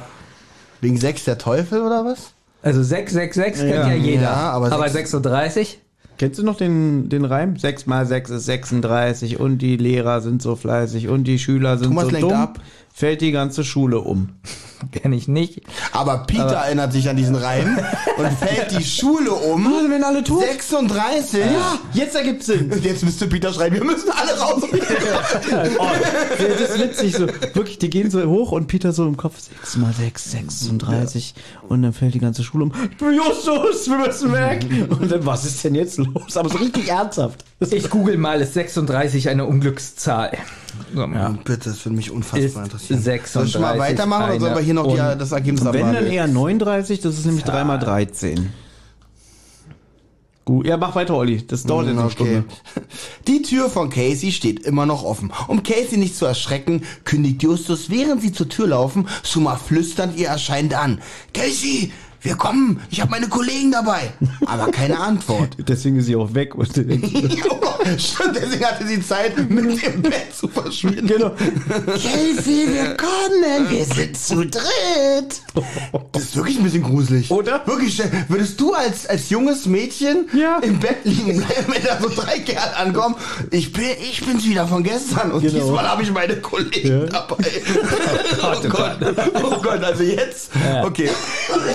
Wegen 0.81 0.97
6 0.97 1.25
der 1.25 1.37
Teufel 1.37 1.81
oder 1.81 2.05
was? 2.05 2.31
Also 2.63 2.81
666 2.81 3.61
kennt 3.61 3.75
ja, 3.75 3.87
Ja. 3.89 3.93
jeder. 3.93 4.21
Ja, 4.23 4.33
aber 4.51 4.71
aber 4.71 4.89
sechs- 4.89 5.11
36? 5.11 5.79
Kennst 6.17 6.37
du 6.37 6.43
noch 6.43 6.57
den, 6.57 7.07
den 7.07 7.23
Reim? 7.23 7.55
6 7.57 7.85
mal 7.85 8.05
6 8.05 8.31
ist 8.31 8.45
36 8.45 9.39
und 9.39 9.59
die 9.59 9.77
Lehrer 9.77 10.19
sind 10.19 10.41
so 10.41 10.57
fleißig 10.57 11.07
und 11.07 11.23
die 11.25 11.39
Schüler 11.39 11.77
sind 11.77 11.89
Thomas 11.89 12.05
so 12.05 12.09
lenkt 12.11 12.23
dumm. 12.31 12.33
ab. 12.37 12.59
Fällt 12.99 13.21
die 13.21 13.31
ganze 13.31 13.63
Schule 13.63 14.01
um. 14.01 14.27
Kenne 14.91 15.15
ich 15.15 15.29
nicht. 15.29 15.61
Aber 15.93 16.25
Peter 16.27 16.51
erinnert 16.51 16.91
sich 16.91 17.07
an 17.07 17.15
diesen 17.15 17.35
Reim 17.35 17.79
und 18.17 18.31
fällt 18.39 18.77
die 18.77 18.83
Schule 18.83 19.31
um. 19.31 19.65
Ah, 19.67 19.89
wenn 19.89 20.03
alle 20.03 20.21
tot? 20.21 20.41
36? 20.41 21.39
Ja, 21.39 21.79
jetzt 21.93 22.17
ergibt 22.17 22.43
Sinn. 22.43 22.69
Und 22.69 22.83
jetzt 22.83 23.05
müsste 23.05 23.27
Peter 23.27 23.53
schreiben, 23.53 23.77
wir 23.77 23.85
müssen 23.85 24.09
alle 24.09 24.37
raus. 24.37 24.63
Oh, 25.79 25.87
das 26.37 26.71
ist 26.71 26.79
witzig 26.79 27.13
so. 27.15 27.27
Wirklich, 27.53 27.79
die 27.79 27.89
gehen 27.89 28.11
so 28.11 28.21
hoch 28.25 28.51
und 28.51 28.67
Peter 28.67 28.91
so 28.91 29.07
im 29.07 29.15
Kopf 29.15 29.39
6 29.39 29.77
mal 29.77 29.93
6, 29.93 30.31
36 30.31 31.35
und 31.69 31.81
dann 31.81 31.93
fällt 31.93 32.15
die 32.15 32.19
ganze 32.19 32.43
Schule 32.43 32.65
um. 32.65 32.73
Justus, 32.99 33.89
wir 33.89 33.97
müssen 33.97 34.33
weg. 34.33 34.65
Und 34.89 35.09
dann, 35.09 35.25
was 35.25 35.45
ist 35.45 35.63
denn 35.63 35.75
jetzt 35.75 35.97
los? 35.97 36.35
Aber 36.35 36.49
so 36.49 36.57
richtig 36.57 36.89
ernsthaft. 36.89 37.45
Ich 37.71 37.89
google 37.89 38.17
mal, 38.17 38.39
ist 38.41 38.53
36 38.53 39.29
eine 39.29 39.45
Unglückszahl? 39.45 40.37
So, 40.95 41.01
ja. 41.01 41.37
Bitte, 41.43 41.69
das 41.69 41.85
würde 41.85 41.95
mich 41.97 42.09
unfassbar 42.09 42.45
Ist 42.45 42.55
interessieren. 42.55 43.01
36 43.01 43.31
Soll 43.31 43.45
ich 43.45 43.51
schon 43.51 43.61
mal 43.61 43.77
weitermachen 43.77 44.31
oder 44.31 44.39
sollen 44.39 44.55
wir 44.55 44.61
hier 44.61 44.73
noch 44.73 44.87
die, 44.87 44.97
das 44.97 45.31
Ergebnis 45.31 45.65
Wenn 45.65 45.93
dann 45.93 46.07
eher 46.07 46.27
39, 46.27 47.01
das 47.01 47.17
ist 47.17 47.25
nämlich 47.25 47.43
3 47.43 47.63
mal 47.65 47.77
13. 47.77 48.53
Gut, 50.49 50.65
ja, 50.65 50.77
mach 50.77 50.95
weiter, 50.95 51.15
Olli. 51.15 51.45
Das 51.45 51.63
dauert 51.63 51.85
jetzt 51.85 51.99
eine 51.99 52.09
Stunde. 52.09 52.43
Die 53.27 53.43
Tür 53.43 53.69
von 53.69 53.91
Casey 53.91 54.31
steht 54.31 54.61
immer 54.61 54.87
noch 54.87 55.03
offen. 55.03 55.31
Um 55.47 55.61
Casey 55.61 55.99
nicht 55.99 56.15
zu 56.15 56.25
erschrecken, 56.25 56.81
kündigt 57.05 57.43
Justus, 57.43 57.91
während 57.91 58.23
sie 58.23 58.31
zur 58.31 58.49
Tür 58.49 58.69
laufen, 58.69 59.07
schon 59.23 59.43
mal 59.43 59.57
flüsternd 59.57 60.17
ihr 60.17 60.29
Erscheinen 60.29 60.73
an. 60.73 61.01
Casey, 61.35 61.91
wir 62.21 62.35
kommen, 62.35 62.81
ich 62.89 62.99
habe 63.01 63.11
meine 63.11 63.27
Kollegen 63.29 63.71
dabei. 63.71 64.11
Aber 64.45 64.71
keine 64.71 64.99
Antwort. 64.99 65.55
Deswegen 65.67 65.97
ist 65.97 66.05
sie 66.07 66.15
auch 66.15 66.33
weg. 66.33 66.55
Und 66.55 66.67
Stimmt, 67.97 68.35
deswegen 68.35 68.65
hatte 68.65 68.85
sie 68.85 69.01
Zeit, 69.01 69.37
mit 69.49 69.81
dem 69.83 70.01
Bett 70.01 70.35
zu 70.37 70.47
verschwinden. 70.49 71.07
genau. 71.07 71.31
Casey, 71.85 72.67
wir 72.67 72.97
kommen, 72.97 73.69
wir 73.69 73.85
sind 73.85 74.17
zu 74.17 74.45
dritt. 74.45 75.41
Das 76.11 76.23
ist 76.23 76.35
wirklich 76.35 76.57
ein 76.57 76.63
bisschen 76.63 76.83
gruselig. 76.83 77.31
Oder? 77.31 77.65
Wirklich, 77.65 78.01
würdest 78.27 78.59
du 78.59 78.73
als, 78.73 79.07
als 79.07 79.29
junges 79.29 79.65
Mädchen 79.65 80.27
Ja. 80.33 80.59
im 80.59 80.79
Bett 80.79 80.97
liegen 81.05 81.37
bleiben, 81.37 81.65
wenn 81.73 81.83
da 81.83 81.99
so 82.01 82.09
drei 82.09 82.39
Kerle 82.39 82.75
ankommen? 82.77 83.15
Ich 83.51 83.71
bin, 83.71 83.85
ich 84.11 84.25
bin's 84.25 84.45
wieder 84.45 84.67
von 84.67 84.83
gestern 84.83 85.31
und 85.31 85.41
Genau. 85.41 85.53
diesmal 85.53 85.87
habe 85.89 86.03
ich 86.03 86.11
meine 86.11 86.35
Kollegen 86.37 86.87
Ja. 86.87 87.05
dabei. 87.05 87.37
Oh 88.41 88.67
Gott, 88.69 88.97
oh 89.43 89.61
Gott, 89.61 89.83
also 89.83 90.03
jetzt? 90.03 90.49
Okay. 90.83 91.09
Also, 91.49 91.65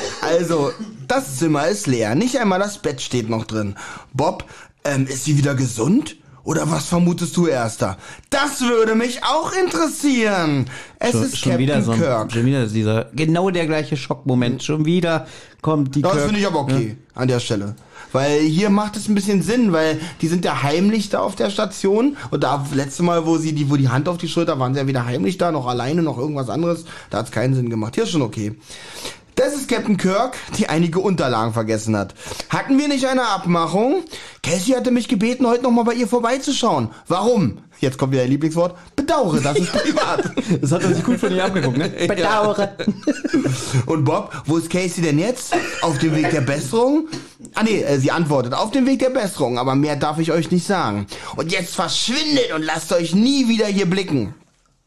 das 1.07 1.39
Zimmer 1.39 1.69
ist 1.69 1.87
leer. 1.87 2.15
Nicht 2.15 2.39
einmal 2.39 2.59
das 2.59 2.79
Bett 2.79 3.01
steht 3.01 3.29
noch 3.29 3.45
drin. 3.45 3.77
Bob, 4.13 4.45
ähm, 4.85 5.07
ist 5.07 5.25
sie 5.25 5.37
wieder 5.39 5.55
gesund? 5.55 6.17
Oder 6.45 6.71
was 6.71 6.87
vermutest 6.87 7.37
du, 7.39 7.47
Erster? 7.47 7.97
Das 8.29 8.61
würde 8.61 8.95
mich 8.95 9.25
auch 9.25 9.53
interessieren. 9.53 10.67
Es 10.99 11.13
Schon, 11.13 11.23
ist 11.23 11.39
schon 11.39 11.53
Captain 11.53 11.59
wieder 11.59 11.83
so 11.83 11.93
ein, 11.93 11.99
Kirk. 11.99 12.33
schon 12.33 12.45
wieder 12.45 12.67
dieser, 12.67 13.05
genau 13.15 13.49
der 13.49 13.67
gleiche 13.67 13.97
Schockmoment. 13.97 14.63
Schon 14.63 14.85
wieder 14.85 15.27
kommt 15.63 15.95
die 15.95 16.03
Das 16.03 16.23
finde 16.23 16.41
ich 16.41 16.47
aber 16.47 16.61
okay 16.61 16.99
an 17.15 17.29
der 17.29 17.41
Stelle. 17.41 17.77
Weil 18.13 18.41
hier 18.41 18.69
macht 18.69 18.97
es 18.97 19.09
ein 19.09 19.15
bisschen 19.15 19.43
Sinn, 19.43 19.73
weil 19.73 19.99
die 20.21 20.29
sind 20.29 20.45
ja 20.45 20.63
heimlich 20.63 21.09
da 21.09 21.21
auf 21.21 21.35
der 21.35 21.49
Station. 21.49 22.17
Und 22.31 22.45
da 22.45 22.65
letzte 22.75 23.03
Mal, 23.03 23.27
wo 23.27 23.39
sie 23.39 23.55
die, 23.55 23.71
wo 23.71 23.77
die 23.77 23.89
Hand 23.89 24.09
auf 24.09 24.19
die 24.19 24.29
Schulter 24.29 24.59
waren, 24.59 24.75
sie 24.75 24.81
ja 24.81 24.87
wieder 24.87 25.07
heimlich 25.07 25.39
da, 25.39 25.51
noch 25.51 25.67
alleine, 25.67 26.03
noch 26.03 26.19
irgendwas 26.19 26.51
anderes. 26.51 26.85
Da 27.09 27.19
hat 27.19 27.27
es 27.27 27.33
keinen 27.33 27.55
Sinn 27.55 27.71
gemacht. 27.71 27.95
Hier 27.95 28.05
ist 28.05 28.11
schon 28.11 28.23
okay. 28.23 28.55
Das 29.37 29.53
ist 29.53 29.69
Captain 29.69 29.97
Kirk, 29.97 30.37
die 30.59 30.69
einige 30.69 31.01
Unterlagen 31.01 31.53
vergessen 31.53 31.97
hat. 31.97 32.15
Hatten 32.51 32.79
wir 32.79 32.87
nicht 32.87 33.07
eine 33.07 33.27
Abmachung? 33.27 34.05
Cassie 34.43 34.77
hatte 34.77 34.91
mich 34.93 35.09
gebeten, 35.09 35.47
heute 35.47 35.65
noch 35.65 35.73
mal 35.73 35.83
bei 35.83 35.95
ihr 35.95 36.07
vorbeizuschauen. 36.07 36.91
Warum? 37.09 37.59
Jetzt 37.81 37.99
kommt 37.99 38.13
wieder 38.13 38.23
ihr 38.23 38.29
Lieblingswort. 38.29 38.77
Bedauere, 38.95 39.41
das 39.41 39.59
ist 39.59 39.73
privat. 39.73 40.31
Das 40.61 40.73
hat 40.73 40.83
er 40.83 40.95
sich 40.95 41.05
gut 41.05 41.19
von 41.19 41.35
ihr 41.35 41.45
abgeguckt, 41.45 41.77
ne? 41.77 41.89
Bedauere. 42.09 42.77
Und 43.87 44.05
Bob, 44.05 44.33
wo 44.47 44.57
ist 44.57 44.71
Casey 44.71 45.03
denn 45.03 45.19
jetzt? 45.19 45.55
Auf 45.83 45.99
dem 45.99 46.15
Weg 46.15 46.31
der 46.31 46.41
Besserung? 46.41 47.09
Ah 47.55 47.63
nee, 47.65 47.83
äh, 47.83 47.99
sie 47.99 48.11
antwortet, 48.11 48.55
auf 48.55 48.71
dem 48.71 48.87
Weg 48.87 49.01
der 49.01 49.11
Besserung, 49.11 49.59
aber 49.59 49.75
mehr 49.75 49.97
darf 49.97 50.19
ich 50.19 50.31
euch 50.31 50.51
nicht 50.51 50.67
sagen. 50.67 51.07
Und 51.37 51.51
jetzt 51.51 51.75
verschwindet 51.75 52.53
und 52.55 52.63
lasst 52.63 52.93
euch 52.93 53.15
nie 53.15 53.49
wieder 53.49 53.67
hier 53.67 53.87
blicken. 53.87 54.35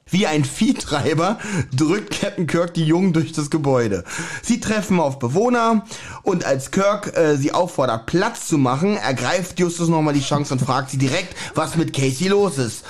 Wie 0.10 0.28
ein 0.28 0.46
Viehtreiber 0.46 1.38
drückt 1.76 2.22
Captain 2.22 2.48
Kirk 2.48 2.74
die 2.74 2.86
Jungen 2.86 3.13
durch 3.13 3.32
das 3.34 3.50
Gebäude. 3.50 4.04
Sie 4.41 4.60
treffen 4.60 5.00
auf 5.00 5.20
Bewohner 5.20 5.86
und 6.24 6.46
als 6.46 6.72
Kirk 6.72 7.17
äh, 7.17 7.36
sie 7.36 7.52
auffordert, 7.52 8.06
Platz 8.06 8.48
zu 8.48 8.58
machen, 8.58 8.98
ergreift 8.98 9.60
Justus 9.60 9.89
nochmal 9.89 10.13
die 10.13 10.22
Chance 10.22 10.54
und 10.54 10.60
fragt 10.60 10.91
sie 10.91 10.98
direkt, 10.98 11.36
was 11.56 11.76
mit 11.76 11.93
Casey 11.93 12.28
los 12.28 12.58
ist. 12.58 12.84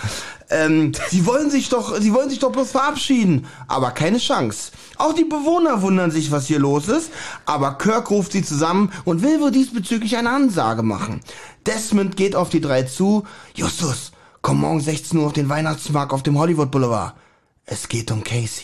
Ähm, 0.49 0.93
sie 1.09 1.25
wollen 1.25 1.49
sich 1.49 1.67
doch, 1.69 1.99
sie 1.99 2.13
wollen 2.13 2.29
sich 2.29 2.39
doch 2.39 2.51
bloß 2.51 2.71
verabschieden, 2.71 3.47
aber 3.67 3.91
keine 3.91 4.17
Chance. 4.17 4.71
Auch 4.97 5.13
die 5.13 5.25
Bewohner 5.25 5.81
wundern 5.81 6.11
sich, 6.11 6.31
was 6.31 6.47
hier 6.47 6.59
los 6.59 6.87
ist, 6.87 7.11
aber 7.45 7.77
Kirk 7.77 8.09
ruft 8.11 8.31
sie 8.31 8.43
zusammen 8.43 8.91
und 9.03 9.23
will 9.23 9.41
wohl 9.41 9.51
diesbezüglich 9.51 10.15
eine 10.15 10.29
Ansage 10.29 10.83
machen. 10.83 11.19
Desmond 11.65 12.15
geht 12.15 12.35
auf 12.35 12.49
die 12.49 12.61
drei 12.61 12.83
zu. 12.83 13.25
Justus, 13.55 14.11
komm 14.47 14.61
morgen 14.61 14.79
16 14.79 15.19
Uhr 15.19 15.25
auf 15.25 15.33
den 15.33 15.49
Weihnachtsmarkt 15.49 16.13
auf 16.13 16.23
dem 16.23 16.39
Hollywood 16.39 16.71
Boulevard. 16.71 17.15
Es 17.65 17.89
geht 17.89 18.09
um 18.11 18.23
Casey. 18.23 18.63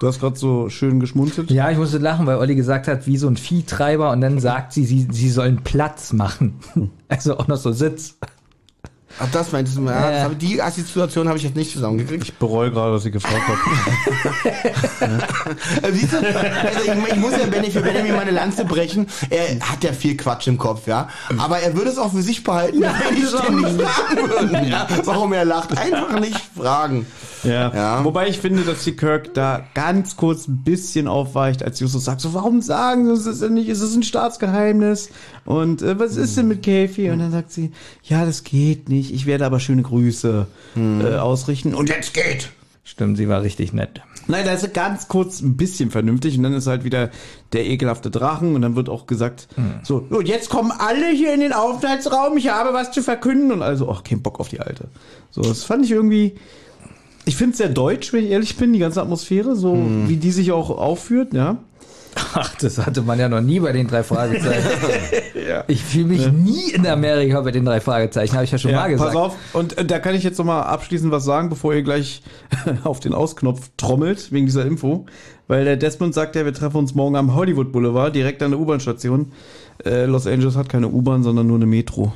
Du 0.00 0.06
hast 0.06 0.18
gerade 0.18 0.34
so 0.34 0.70
schön 0.70 0.98
geschmunzelt. 0.98 1.50
Ja, 1.50 1.70
ich 1.70 1.76
musste 1.76 1.98
lachen, 1.98 2.24
weil 2.24 2.38
Olli 2.38 2.54
gesagt 2.54 2.88
hat, 2.88 3.06
wie 3.06 3.18
so 3.18 3.28
ein 3.28 3.36
Viehtreiber 3.36 4.10
und 4.12 4.22
dann 4.22 4.40
sagt 4.40 4.72
sie, 4.72 4.86
sie, 4.86 5.08
sie 5.10 5.28
sollen 5.28 5.62
Platz 5.62 6.14
machen. 6.14 6.58
Also 7.08 7.36
auch 7.36 7.48
noch 7.48 7.58
so 7.58 7.72
Sitz. 7.72 8.16
Ach, 9.18 9.28
das 9.32 9.52
meintest 9.52 9.78
du? 9.78 9.84
Ja, 9.84 10.10
Ja, 10.10 10.28
das 10.28 10.42
ja. 10.42 10.70
die 10.74 10.82
Situation 10.82 11.28
habe 11.28 11.38
ich 11.38 11.44
jetzt 11.44 11.56
nicht 11.56 11.72
zusammengekriegt. 11.72 12.24
Ich 12.24 12.34
bereue 12.34 12.70
gerade, 12.70 12.92
dass 12.92 13.04
ich 13.04 13.12
gefragt 13.12 13.42
habe. 13.48 13.58
Äh, 15.82 15.92
Siehst 15.92 16.12
du, 16.12 16.16
also 16.18 16.80
ich, 16.84 17.12
ich 17.12 17.16
muss 17.16 17.32
ja 17.32 17.46
Benny, 17.46 17.70
für 17.70 17.80
Benjamin 17.80 18.14
meine 18.14 18.30
Lanze 18.30 18.64
brechen. 18.64 19.06
Er 19.30 19.58
hat 19.60 19.82
ja 19.82 19.92
viel 19.92 20.16
Quatsch 20.16 20.46
im 20.46 20.58
Kopf, 20.58 20.86
ja. 20.86 21.08
Aber 21.38 21.58
er 21.58 21.74
würde 21.76 21.90
es 21.90 21.98
auch 21.98 22.12
für 22.12 22.22
sich 22.22 22.44
behalten, 22.44 22.80
wenn 22.80 23.16
ich 23.16 23.28
ständig 23.28 23.86
fragen 23.86 24.28
würden, 24.30 24.68
ja. 24.68 24.86
Warum 25.04 25.32
er 25.32 25.44
lacht. 25.44 25.76
Einfach 25.76 26.18
nicht 26.20 26.40
fragen. 26.56 27.06
Ja. 27.44 27.72
Ja. 27.74 28.04
Wobei 28.04 28.28
ich 28.28 28.38
finde, 28.38 28.62
dass 28.62 28.84
die 28.84 28.96
Kirk 28.96 29.34
da 29.34 29.62
ganz 29.74 30.16
kurz 30.16 30.48
ein 30.48 30.62
bisschen 30.64 31.06
aufweicht, 31.08 31.62
als 31.62 31.80
Justus 31.80 32.04
sagt, 32.04 32.20
so, 32.20 32.34
warum 32.34 32.60
sagen 32.62 33.06
sie 33.06 33.12
es 33.12 33.26
ist 33.26 33.42
ja 33.42 33.48
nicht, 33.48 33.68
es 33.68 33.80
ist 33.80 33.94
ein 33.94 34.02
Staatsgeheimnis. 34.02 35.10
Und 35.44 35.82
äh, 35.82 35.98
was 35.98 36.16
ist 36.16 36.36
denn 36.36 36.48
mit 36.48 36.62
Käfi? 36.62 37.10
Und 37.10 37.20
dann 37.20 37.30
sagt 37.30 37.52
sie, 37.52 37.72
ja, 38.02 38.26
das 38.26 38.42
geht 38.44 38.88
nicht. 38.88 38.97
Ich 38.98 39.26
werde 39.26 39.46
aber 39.46 39.60
schöne 39.60 39.82
Grüße 39.82 40.46
äh, 40.76 41.14
ausrichten. 41.16 41.74
Und 41.74 41.88
jetzt 41.88 42.14
geht! 42.14 42.50
Stimmt, 42.84 43.18
sie 43.18 43.28
war 43.28 43.42
richtig 43.42 43.74
nett. 43.74 44.00
Nein, 44.28 44.46
da 44.46 44.52
ist 44.52 44.62
er 44.62 44.70
ganz 44.70 45.08
kurz 45.08 45.42
ein 45.42 45.58
bisschen 45.58 45.90
vernünftig 45.90 46.38
und 46.38 46.42
dann 46.42 46.54
ist 46.54 46.66
halt 46.66 46.84
wieder 46.84 47.10
der 47.52 47.66
ekelhafte 47.66 48.10
Drachen 48.10 48.54
und 48.54 48.62
dann 48.62 48.76
wird 48.76 48.88
auch 48.88 49.06
gesagt, 49.06 49.46
hm. 49.56 49.80
so, 49.82 50.06
und 50.08 50.26
jetzt 50.26 50.48
kommen 50.48 50.70
alle 50.70 51.10
hier 51.10 51.34
in 51.34 51.40
den 51.40 51.52
Aufenthaltsraum, 51.52 52.38
ich 52.38 52.48
habe 52.48 52.72
was 52.72 52.90
zu 52.90 53.02
verkünden 53.02 53.52
und 53.52 53.60
also, 53.60 53.90
ach, 53.90 54.04
kein 54.04 54.22
Bock 54.22 54.40
auf 54.40 54.48
die 54.48 54.60
Alte. 54.60 54.88
So, 55.30 55.42
das 55.42 55.64
fand 55.64 55.84
ich 55.84 55.90
irgendwie, 55.90 56.36
ich 57.26 57.36
finde 57.36 57.52
es 57.52 57.58
sehr 57.58 57.68
deutsch, 57.68 58.14
wenn 58.14 58.24
ich 58.24 58.30
ehrlich 58.30 58.56
bin, 58.56 58.72
die 58.72 58.78
ganze 58.78 59.02
Atmosphäre, 59.02 59.54
so 59.54 59.74
hm. 59.74 60.08
wie 60.08 60.16
die 60.16 60.30
sich 60.30 60.52
auch 60.52 60.70
aufführt, 60.70 61.34
ja. 61.34 61.58
Ach, 62.34 62.54
das 62.56 62.78
hatte 62.78 63.02
man 63.02 63.18
ja 63.18 63.28
noch 63.28 63.40
nie 63.40 63.60
bei 63.60 63.72
den 63.72 63.86
drei 63.86 64.02
Fragezeichen. 64.02 64.68
ja. 65.48 65.64
Ich 65.68 65.82
fühle 65.82 66.06
mich 66.06 66.22
ja. 66.22 66.30
nie 66.30 66.70
in 66.72 66.86
Amerika 66.86 67.40
bei 67.40 67.50
den 67.50 67.64
drei 67.64 67.80
Fragezeichen, 67.80 68.34
habe 68.34 68.44
ich 68.44 68.52
ja 68.52 68.58
schon 68.58 68.70
ja, 68.70 68.78
mal 68.78 68.88
gesagt. 68.88 69.12
Pass 69.12 69.20
auf, 69.20 69.36
und 69.52 69.78
äh, 69.78 69.84
da 69.84 69.98
kann 69.98 70.14
ich 70.14 70.22
jetzt 70.22 70.38
nochmal 70.38 70.64
abschließend 70.64 71.12
was 71.12 71.24
sagen, 71.24 71.48
bevor 71.48 71.74
ihr 71.74 71.82
gleich 71.82 72.22
auf 72.84 73.00
den 73.00 73.14
Ausknopf 73.14 73.70
trommelt, 73.76 74.32
wegen 74.32 74.46
dieser 74.46 74.66
Info. 74.66 75.06
Weil 75.46 75.64
der 75.64 75.76
Desmond 75.76 76.14
sagt 76.14 76.36
ja, 76.36 76.44
wir 76.44 76.52
treffen 76.52 76.76
uns 76.76 76.94
morgen 76.94 77.16
am 77.16 77.34
Hollywood 77.34 77.72
Boulevard, 77.72 78.14
direkt 78.14 78.42
an 78.42 78.50
der 78.50 78.60
U-Bahn-Station. 78.60 79.32
Äh, 79.84 80.04
Los 80.04 80.26
Angeles 80.26 80.56
hat 80.56 80.68
keine 80.68 80.88
U-Bahn, 80.88 81.22
sondern 81.22 81.46
nur 81.46 81.56
eine 81.56 81.66
Metro. 81.66 82.12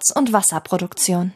Rotz- 0.00 0.12
und 0.16 0.32
Wasserproduktion. 0.32 1.34